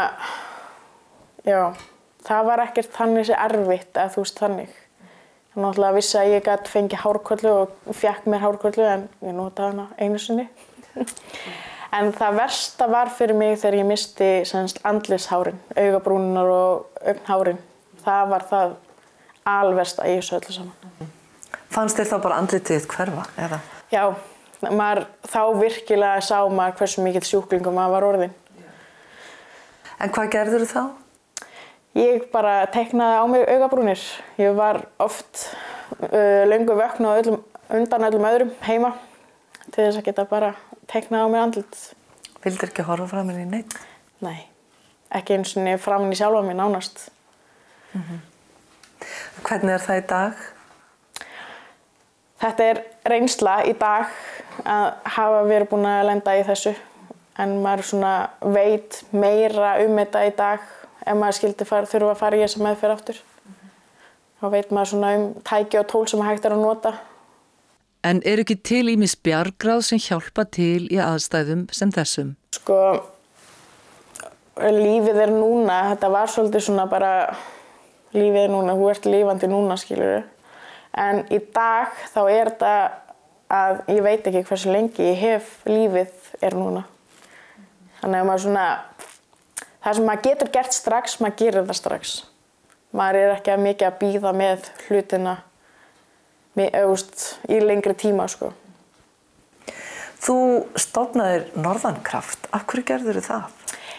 já, 1.44 1.60
það 2.24 2.46
var 2.48 2.62
ekkert 2.64 2.94
þannig 2.94 3.26
sem 3.28 3.40
erfitt 3.44 3.98
að 4.00 4.14
þú 4.14 4.22
veist 4.24 4.40
þannig. 4.40 4.78
Ég 5.50 5.58
náttúrulega 5.60 5.96
vissi 5.98 6.16
að 6.20 6.30
ég 6.32 6.46
gæti 6.46 6.72
fengið 6.72 7.02
hárkvöldu 7.02 7.52
og 7.52 7.96
fjekk 8.00 8.28
mér 8.32 8.44
hárkvöldu 8.46 8.86
en 8.88 9.04
ég 9.26 9.36
notaði 9.36 9.74
hana 9.74 9.86
einu 10.00 10.20
sinni. 10.22 10.46
en 11.98 12.08
það 12.16 12.38
versta 12.40 12.88
var 12.88 13.12
fyrir 13.12 13.36
mig 13.36 13.58
þegar 13.60 13.76
ég 13.82 13.88
misti 13.90 14.30
andlishárin, 14.88 15.60
augabrúninar 15.76 16.52
og 16.54 17.02
augnhárin. 17.04 17.60
Það 18.06 18.32
var 18.32 18.46
það 18.54 18.76
alversta 19.52 20.08
í 20.08 20.16
þessu 20.16 20.38
öllu 20.38 20.56
saman. 20.56 21.12
Fannst 21.76 22.00
þér 22.00 22.08
þá 22.14 22.16
bara 22.24 22.40
andlitið 22.40 22.88
hverfa, 22.88 23.26
eða? 23.36 23.60
Já, 23.92 24.02
maður, 24.62 25.06
þá 25.26 25.40
virkilega 25.60 26.20
sá 26.24 26.38
maður 26.48 26.78
hversu 26.80 27.04
mikill 27.04 27.24
sjúklingum 27.26 27.76
maður 27.76 27.96
var 27.96 28.06
orðin. 28.10 28.36
En 30.00 30.12
hvað 30.12 30.32
gerður 30.34 30.64
þú 30.64 30.70
þá? 30.70 30.82
Ég 31.96 32.26
bara 32.32 32.66
teknaði 32.68 33.20
á 33.20 33.24
mig 33.32 33.44
augabrúnir. 33.48 34.00
Ég 34.36 34.56
var 34.56 34.82
oft 35.00 35.46
uh, 36.02 36.44
löngu 36.44 36.76
vöknu 36.76 37.12
öllum, 37.22 37.38
undan 37.72 38.08
öllum 38.10 38.26
öðrum 38.28 38.52
heima 38.66 38.92
til 39.70 39.86
þess 39.86 40.00
að 40.02 40.08
geta 40.10 40.26
bara 40.28 40.52
teknað 40.92 41.24
á 41.24 41.28
mig 41.32 41.40
andlut. 41.40 41.78
Vildur 42.44 42.68
ekki 42.68 42.84
horfa 42.86 43.08
fram 43.14 43.32
í 43.32 43.46
neitt? 43.48 43.78
Nei, 44.24 44.44
ekki 45.16 45.38
eins 45.38 45.56
og 45.56 45.80
fram 45.82 46.04
henni 46.04 46.18
sjálfa 46.18 46.44
mér 46.44 46.60
nánast. 46.60 47.08
Mm 47.92 48.02
-hmm. 48.02 48.20
Hvernig 49.42 49.72
er 49.72 49.80
það 49.80 50.02
í 50.02 50.06
dag? 50.06 50.34
Þetta 52.40 52.64
er 52.64 52.82
reynsla 53.08 53.64
í 53.64 53.72
dag 53.72 54.06
að 54.64 54.86
hafa 55.16 55.42
verið 55.46 55.70
búin 55.70 55.88
að 55.90 56.06
lenda 56.10 56.36
í 56.38 56.44
þessu 56.46 56.74
en 57.42 57.56
maður 57.62 57.88
svona 57.90 58.12
veit 58.40 59.02
meira 59.12 59.76
um 59.84 59.98
þetta 60.00 60.24
í 60.26 60.32
dag 60.36 60.62
ef 61.06 61.18
maður 61.18 61.38
skildi 61.38 61.66
fara, 61.68 61.90
þurfa 61.90 62.14
að 62.14 62.22
fara 62.22 62.38
í 62.38 62.44
þessa 62.44 62.62
meðferð 62.64 62.94
áttur. 62.96 63.18
Mm 63.18 63.52
-hmm. 63.52 63.74
Þá 64.40 64.46
veit 64.54 64.70
maður 64.70 64.90
svona 64.92 65.12
um 65.16 65.26
tæki 65.44 65.78
og 65.78 65.86
tól 65.86 66.08
sem 66.08 66.20
hægt 66.20 66.44
er 66.44 66.52
að 66.56 66.64
nota. 66.64 66.94
En 68.06 68.22
er 68.24 68.38
ekki 68.38 68.56
til 68.62 68.88
ímis 68.88 69.16
bjargráð 69.16 69.80
sem 69.82 69.98
hjálpa 69.98 70.44
til 70.44 70.86
í 70.92 70.98
aðstæðum 71.02 71.66
sem 71.72 71.90
þessum? 71.90 72.36
Sko, 72.54 73.02
lífið 74.62 75.16
er 75.24 75.32
núna, 75.34 75.90
þetta 75.90 76.10
var 76.14 76.30
svolítið 76.30 76.60
svona 76.60 76.86
bara, 76.86 77.36
lífið 78.14 78.44
er 78.44 78.52
núna, 78.54 78.76
þú 78.78 78.90
ert 78.90 79.08
lífandi 79.10 79.50
núna, 79.50 79.76
skiljuru. 79.76 80.22
En 80.96 81.24
í 81.34 81.40
dag 81.52 81.98
þá 82.14 82.20
er 82.30 82.52
þetta 82.52 83.05
að 83.52 83.80
ég 83.92 84.02
veit 84.02 84.26
ekki 84.26 84.44
hversu 84.48 84.72
lengi 84.72 85.06
ég 85.06 85.18
hef 85.20 85.50
lífið 85.68 86.44
er 86.44 86.56
núna. 86.56 86.84
Þannig 88.00 88.20
að 88.20 88.28
maður 88.28 88.44
svona, 88.44 88.66
það 89.84 89.98
sem 89.98 90.08
maður 90.08 90.24
getur 90.26 90.52
gert 90.56 90.76
strax, 90.76 91.18
maður 91.20 91.38
gerir 91.42 91.68
það 91.68 91.80
strax. 91.80 92.14
Maður 92.96 93.20
er 93.20 93.34
ekki 93.36 93.52
að 93.52 93.64
mikið 93.66 93.88
að 93.88 93.98
býða 94.02 94.32
með 94.36 94.70
hlutina 94.86 95.36
með, 96.56 96.70
auðvist, 96.80 97.26
í 97.52 97.60
lengri 97.60 97.96
tíma, 97.98 98.28
sko. 98.32 98.52
Þú 100.26 100.38
stofnaðir 100.80 101.50
Norðankraft. 101.60 102.48
Af 102.56 102.64
hverju 102.70 102.86
gerður 102.88 103.20
þið 103.20 103.28
það? 103.28 103.50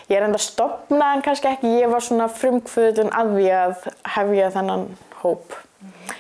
Ég 0.08 0.18
er 0.18 0.26
enda 0.26 0.40
stopnað 0.42 1.14
en 1.14 1.24
kannski 1.24 1.52
ekki. 1.52 1.74
Ég 1.78 1.92
var 1.92 2.04
svona 2.04 2.28
frumkvöðun 2.32 3.14
að 3.16 3.36
því 3.36 3.48
að 3.54 3.88
hefja 4.16 4.50
þennan 4.56 4.88
hóp. 5.22 5.54
Mm 5.54 5.92
-hmm. 5.92 6.17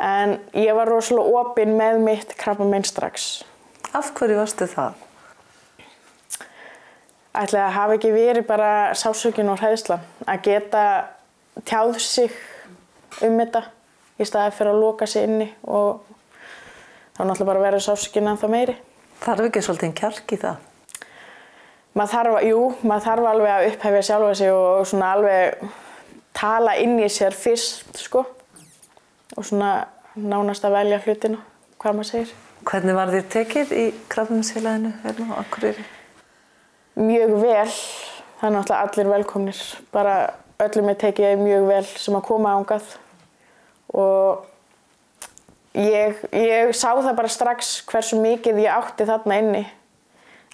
En 0.00 0.38
ég 0.56 0.72
var 0.74 0.88
rosalega 0.88 1.42
opinn 1.42 1.74
með 1.76 2.00
mitt 2.00 2.34
krabba 2.40 2.64
minn 2.64 2.86
strax. 2.88 3.42
Af 3.92 4.14
hverju 4.16 4.38
varstu 4.38 4.68
það? 4.70 4.94
Ætlaði 7.36 7.64
að 7.64 7.74
hafa 7.76 7.96
ekki 7.98 8.12
verið 8.14 8.46
bara 8.48 8.70
sásökun 8.96 9.52
og 9.52 9.60
hræðsla. 9.60 10.00
Að 10.24 10.46
geta 10.48 10.84
tjáð 11.68 12.00
sig 12.02 12.32
um 13.26 13.36
þetta 13.38 13.66
í 14.20 14.26
staði 14.28 14.56
fyrir 14.56 14.72
að 14.72 14.80
loka 14.86 15.08
sig 15.10 15.28
inni 15.28 15.50
og 15.68 16.00
þá 17.16 17.22
náttúrulega 17.22 17.50
bara 17.52 17.64
verið 17.66 17.86
sásökun 17.86 18.32
en 18.32 18.40
það 18.40 18.54
meiri. 18.56 18.76
Þarf 19.20 19.46
ekki 19.50 19.64
svolítið 19.66 19.94
kjark 20.00 20.32
í 20.32 20.40
það? 20.40 20.66
Maður 21.98 22.12
þarf, 22.14 22.42
jú, 22.46 22.58
maður 22.86 23.06
þarf 23.08 23.30
alveg 23.34 23.52
að 23.52 23.68
upphefja 23.68 24.02
sjálfa 24.06 24.34
sig 24.38 24.52
og 24.54 24.84
svona 24.88 25.14
alveg 25.16 25.64
tala 26.38 26.76
inn 26.80 27.00
í 27.02 27.08
sér 27.10 27.34
fyrst, 27.36 27.98
sko. 27.98 28.24
Og 29.36 29.46
svona 29.46 29.86
nánast 30.16 30.64
að 30.66 30.76
velja 30.78 31.00
hlutina, 31.04 31.40
hvað 31.78 31.98
maður 31.98 32.10
segir. 32.10 32.34
Hvernig 32.66 32.98
var 32.98 33.12
þér 33.14 33.26
tekið 33.32 33.72
í 33.72 33.86
krafninsfélaginu 34.12 34.92
hérna 35.04 35.38
á 35.38 35.40
Akureyri? 35.40 35.86
Mjög 37.00 37.36
vel. 37.40 37.70
Það 38.40 38.48
er 38.48 38.54
náttúrulega 38.56 38.84
allir 38.84 39.12
velkomnir. 39.14 39.64
Bara 39.92 40.16
öllum 40.60 40.92
er 40.92 41.00
tekið 41.00 41.40
mjög 41.40 41.66
vel 41.70 41.84
sem 41.88 42.18
að 42.18 42.26
koma 42.28 42.54
ángað. 42.58 42.94
Og 43.96 44.46
Ég, 45.70 46.16
ég 46.34 46.72
sá 46.74 46.96
það 46.98 47.12
bara 47.14 47.30
strax 47.30 47.76
hversu 47.86 48.16
mikið 48.18 48.56
ég 48.64 48.74
átti 48.74 49.06
þarna 49.06 49.36
inni 49.38 49.60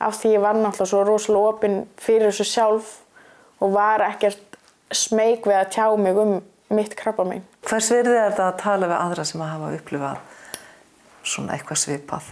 af 0.04 0.18
því 0.20 0.34
ég 0.34 0.42
var 0.44 0.58
náttúrulega 0.58 0.90
svo 0.90 1.04
rosalega 1.08 1.52
opinn 1.54 1.78
fyrir 1.96 2.28
þessu 2.28 2.44
sjálf 2.50 2.90
og 3.64 3.72
var 3.72 4.04
ekkert 4.10 4.58
smeyk 4.92 5.48
við 5.48 5.56
að 5.56 5.70
tjá 5.72 5.86
mig 5.96 6.20
um 6.20 6.34
mitt 6.76 6.92
krabba 6.98 7.24
minn. 7.24 7.46
Hvers 7.66 7.90
verði 7.90 8.14
er 8.14 8.30
þetta 8.30 8.44
að 8.46 8.58
tala 8.62 8.86
við 8.86 8.98
aðra 9.00 9.22
sem 9.26 9.42
að 9.42 9.52
hafa 9.56 9.68
upplifað 9.74 10.18
svona 11.26 11.56
eitthvað 11.56 11.80
svipað? 11.82 12.26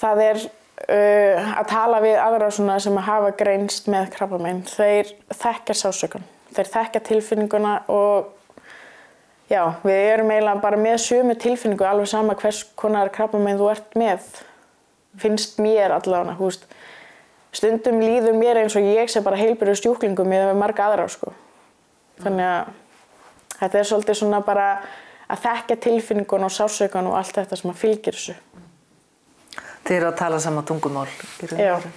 Það 0.00 0.20
er 0.26 0.42
uh, 0.44 1.48
að 1.58 1.70
tala 1.72 2.02
við 2.04 2.18
aðra 2.22 2.50
sem 2.54 3.00
hafa 3.08 3.32
greinst 3.40 3.88
með 3.90 4.12
krabba 4.14 4.38
minn. 4.42 4.60
Þeir 4.70 5.10
þekkja 5.34 5.76
sásökun, 5.80 6.28
þeir 6.54 6.70
þekkja 6.76 7.02
tilfinninguna 7.08 7.74
og 7.90 8.30
já, 9.50 9.64
við 9.82 9.98
erum 10.12 10.30
eiginlega 10.30 10.62
bara 10.62 10.78
með 10.78 11.00
sömu 11.08 11.34
tilfinningu 11.42 11.88
alveg 11.88 12.12
sama 12.12 12.38
hvers 12.38 12.62
konar 12.78 13.10
krabba 13.10 13.40
minn 13.42 13.58
þú 13.58 13.72
ert 13.72 13.98
með. 13.98 14.30
Finnst 15.18 15.58
mér 15.58 15.96
allavega, 15.96 16.38
hú 16.38 16.52
veist. 16.52 16.68
Stundum 17.50 17.98
líður 17.98 18.36
mér 18.38 18.60
eins 18.60 18.76
og 18.78 18.86
ég 18.86 19.10
sem 19.10 19.24
bara 19.26 19.40
heilbyrju 19.40 19.74
stjúklingum 19.80 20.28
með 20.30 20.52
marga 20.54 20.86
aðra, 20.86 21.08
sko. 21.10 21.32
Þannig 22.22 22.46
að 22.46 22.68
þetta 23.60 23.80
er 23.80 23.88
svolítið 23.88 24.20
svona 24.20 24.42
bara 24.44 24.68
að 25.30 25.42
þekka 25.44 25.78
tilfinningun 25.86 26.46
og 26.46 26.54
sásaukan 26.54 27.10
og 27.10 27.18
allt 27.20 27.36
þetta 27.38 27.58
sem 27.60 27.72
að 27.72 27.80
fylgir 27.80 28.18
þessu. 28.18 28.36
Þið 29.86 29.96
eru 29.96 30.08
að 30.10 30.18
tala 30.20 30.38
sama 30.42 30.62
tungumál. 30.66 31.08
Já. 31.50 31.76
veru. 31.80 31.92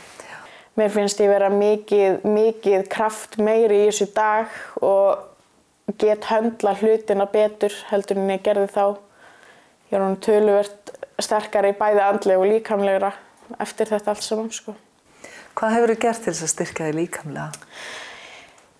Mér 0.73 0.89
finnst 0.89 1.19
ég 1.21 1.29
vera 1.29 1.51
mikið, 1.53 2.23
mikið 2.25 2.87
kraft 2.89 3.37
meiri 3.37 3.83
í 3.83 3.89
þessu 3.91 4.07
dag 4.15 4.53
og 4.81 5.97
get 6.01 6.25
höndla 6.31 6.73
hlutina 6.79 7.27
betur 7.29 7.75
heldur 7.91 8.17
en 8.17 8.31
ég 8.33 8.41
gerði 8.45 8.71
þá. 8.73 8.85
Ég 9.91 9.99
er 9.99 10.05
hún 10.05 10.17
töluvert 10.23 10.95
sterkari 11.21 11.75
bæði 11.77 12.01
andlega 12.01 12.41
og 12.41 12.49
líkamlegra 12.49 13.11
eftir 13.61 13.91
þetta 13.91 14.15
allt 14.15 14.25
saman, 14.25 14.49
sko. 14.53 14.73
Hvað 15.53 15.75
hefur 15.75 15.93
þið 15.93 16.01
gert 16.07 16.23
til 16.23 16.33
þess 16.33 16.47
að 16.47 16.53
styrkja 16.55 16.87
þið 16.87 16.97
líkamlega? 16.97 17.67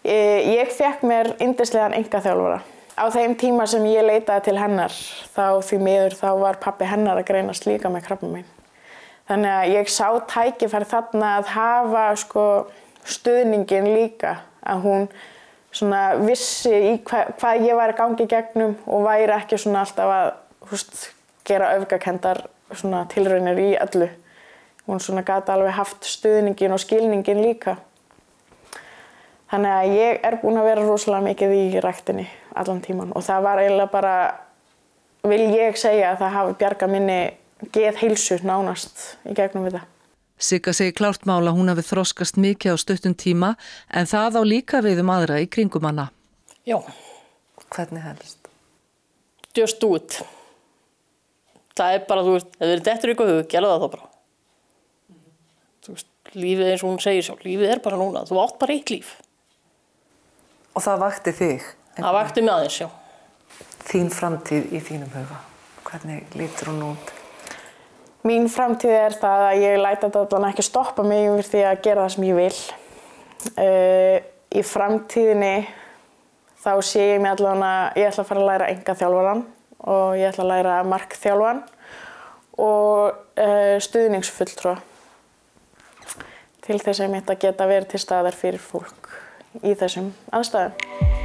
Ég, 0.04 0.48
ég 0.60 0.72
fekk 0.76 1.02
mér 1.08 1.36
yndislegan 1.40 1.96
engaþjálfara. 1.96 2.60
Á 3.00 3.08
þeim 3.10 3.38
tíma 3.40 3.64
sem 3.72 3.86
ég 3.88 4.04
leitaði 4.04 4.50
til 4.50 4.58
hennar, 4.60 4.96
þá 5.34 5.64
því 5.64 5.78
miður 5.80 6.16
þá 6.20 6.28
var 6.42 6.60
pappi 6.62 6.86
hennar 6.86 7.22
að 7.22 7.30
greinast 7.30 7.64
líka 7.66 7.90
með 7.90 8.04
krabba 8.10 8.30
minn. 8.30 8.50
Þannig 9.32 9.54
að 9.54 9.72
ég 9.72 9.92
sá 9.94 10.08
tækifæri 10.30 10.90
þarna 10.92 11.30
að 11.40 11.54
hafa 11.54 12.04
sko, 12.20 12.44
stuðningin 13.08 13.88
líka, 13.96 14.42
að 14.60 14.84
hún 14.84 15.08
svona 15.74 16.02
vissi 16.20 16.74
í 16.74 16.92
hva, 17.08 17.24
hvað 17.40 17.64
ég 17.70 17.80
væri 17.80 17.98
gangi 17.98 18.28
gegnum 18.30 18.76
og 18.84 19.08
væri 19.08 19.32
ekki 19.38 19.62
svona 19.64 19.86
alltaf 19.86 20.14
að 20.18 20.28
húst, 20.70 21.08
gera 21.48 21.72
öfgakendar 21.78 22.44
tilraunir 23.16 23.64
í 23.64 23.72
öllu. 23.80 24.12
Hún 24.84 25.00
svona 25.00 25.24
gæti 25.24 25.56
alveg 25.56 25.80
haft 25.80 26.04
stuðningin 26.12 26.76
og 26.76 26.84
skilningin 26.84 27.40
líka. 27.40 27.78
Þannig 29.54 29.70
að 29.70 29.94
ég 29.94 30.24
er 30.26 30.40
búin 30.42 30.58
að 30.58 30.68
vera 30.72 30.84
rosalega 30.88 31.28
mikið 31.28 31.52
í 31.54 31.64
ræktinni 31.84 32.26
allan 32.58 32.82
tíman 32.82 33.14
og 33.14 33.22
það 33.26 33.44
var 33.46 33.62
eiginlega 33.62 33.92
bara, 33.94 34.14
vil 35.30 35.44
ég 35.54 35.78
segja 35.78 36.14
að 36.14 36.24
það 36.24 36.38
hafi 36.38 36.56
bjarga 36.64 36.90
minni 36.90 37.20
geð 37.76 38.00
heilsu 38.02 38.40
nánast 38.42 39.04
í 39.30 39.36
gegnum 39.38 39.68
við 39.68 39.78
það. 39.78 39.90
Sigga 40.44 40.74
segir 40.74 40.96
klárt 40.98 41.28
mála 41.30 41.54
hún 41.54 41.70
hafi 41.70 41.86
þroskast 41.86 42.40
mikið 42.42 42.74
á 42.74 42.78
stuttum 42.82 43.14
tíma 43.14 43.54
en 43.94 44.10
það 44.10 44.42
á 44.42 44.44
líka 44.44 44.82
við 44.84 45.04
um 45.06 45.14
aðra 45.14 45.38
í 45.44 45.46
kringum 45.48 45.86
hana. 45.86 46.10
Já, 46.66 46.82
Hvernig 47.74 48.04
helst? 48.06 48.44
just 49.56 49.84
it. 49.84 50.18
Það 51.78 51.96
er 51.96 52.04
bara, 52.10 52.24
þú 52.26 52.34
veist, 52.36 52.50
ef 52.58 52.64
þið 52.64 52.74
er 52.74 52.84
dettur 52.86 53.14
ykkur 53.14 53.30
hug, 53.32 53.46
gera 53.50 53.70
það 53.72 53.84
þá 53.84 53.94
bara. 53.96 54.10
Þú 55.84 55.96
veist, 55.96 56.10
lífið 56.38 56.70
eins 56.70 56.84
og 56.84 56.90
hún 56.92 57.02
segir 57.02 57.26
sjálf, 57.26 57.46
lífið 57.46 57.74
er 57.74 57.82
bara 57.86 58.00
núna, 58.02 58.26
þú 58.30 58.42
átt 58.44 58.60
bara 58.62 58.76
eitt 58.76 58.94
líf. 58.94 59.14
Og 60.74 60.82
það 60.82 61.02
vakti 61.04 61.34
þig, 61.38 61.66
Það 61.98 62.16
vakti 62.18 62.42
mig 62.42 62.54
aðeins, 62.54 62.78
já. 62.82 62.88
þín 63.86 64.08
framtíð 64.14 64.72
í 64.74 64.80
þínum 64.82 65.12
huga. 65.14 65.42
Hvernig 65.86 66.34
lítur 66.40 66.72
hún 66.72 66.86
út? 66.94 67.12
Mín 68.24 68.48
framtíð 68.50 68.96
er 68.96 69.18
það 69.20 69.42
að 69.50 69.62
ég 69.62 69.82
læta 69.84 70.08
þetta 70.08 70.24
allan 70.24 70.50
ekki 70.50 70.64
stoppa 70.64 71.04
mig 71.04 71.26
yfir 71.28 71.50
því 71.52 71.64
að 71.68 71.82
gera 71.84 72.06
það 72.06 72.14
sem 72.16 72.26
ég 72.30 72.38
vil. 72.40 72.60
Uh, 73.60 74.18
í 74.56 74.64
framtíðinni 74.64 75.56
þá 76.64 76.72
sé 76.88 77.04
ég 77.12 77.22
mig 77.22 77.34
allan 77.36 77.66
að 77.68 78.00
ég 78.00 78.08
ætla 78.08 78.24
að 78.24 78.30
fara 78.30 78.44
að 78.44 78.50
læra 78.50 78.70
enga 78.72 78.96
þjálfaran 79.02 79.44
og 79.84 80.16
ég 80.16 80.30
ætla 80.30 80.46
að 80.46 80.52
læra 80.54 80.78
markþjálfan 80.88 81.62
og 82.64 83.12
uh, 83.12 83.76
stuðningsfulltrúa 83.84 84.78
til 86.64 86.80
þess 86.80 87.02
að 87.02 87.06
ég 87.10 87.14
mitt 87.18 87.34
að 87.34 87.42
geta 87.44 87.68
verið 87.68 87.92
til 87.92 88.02
staðar 88.06 88.40
fyrir 88.40 88.64
fólk 88.64 89.12
í 89.62 89.76
þessum 89.78 90.14
aðstæðum. 90.34 91.23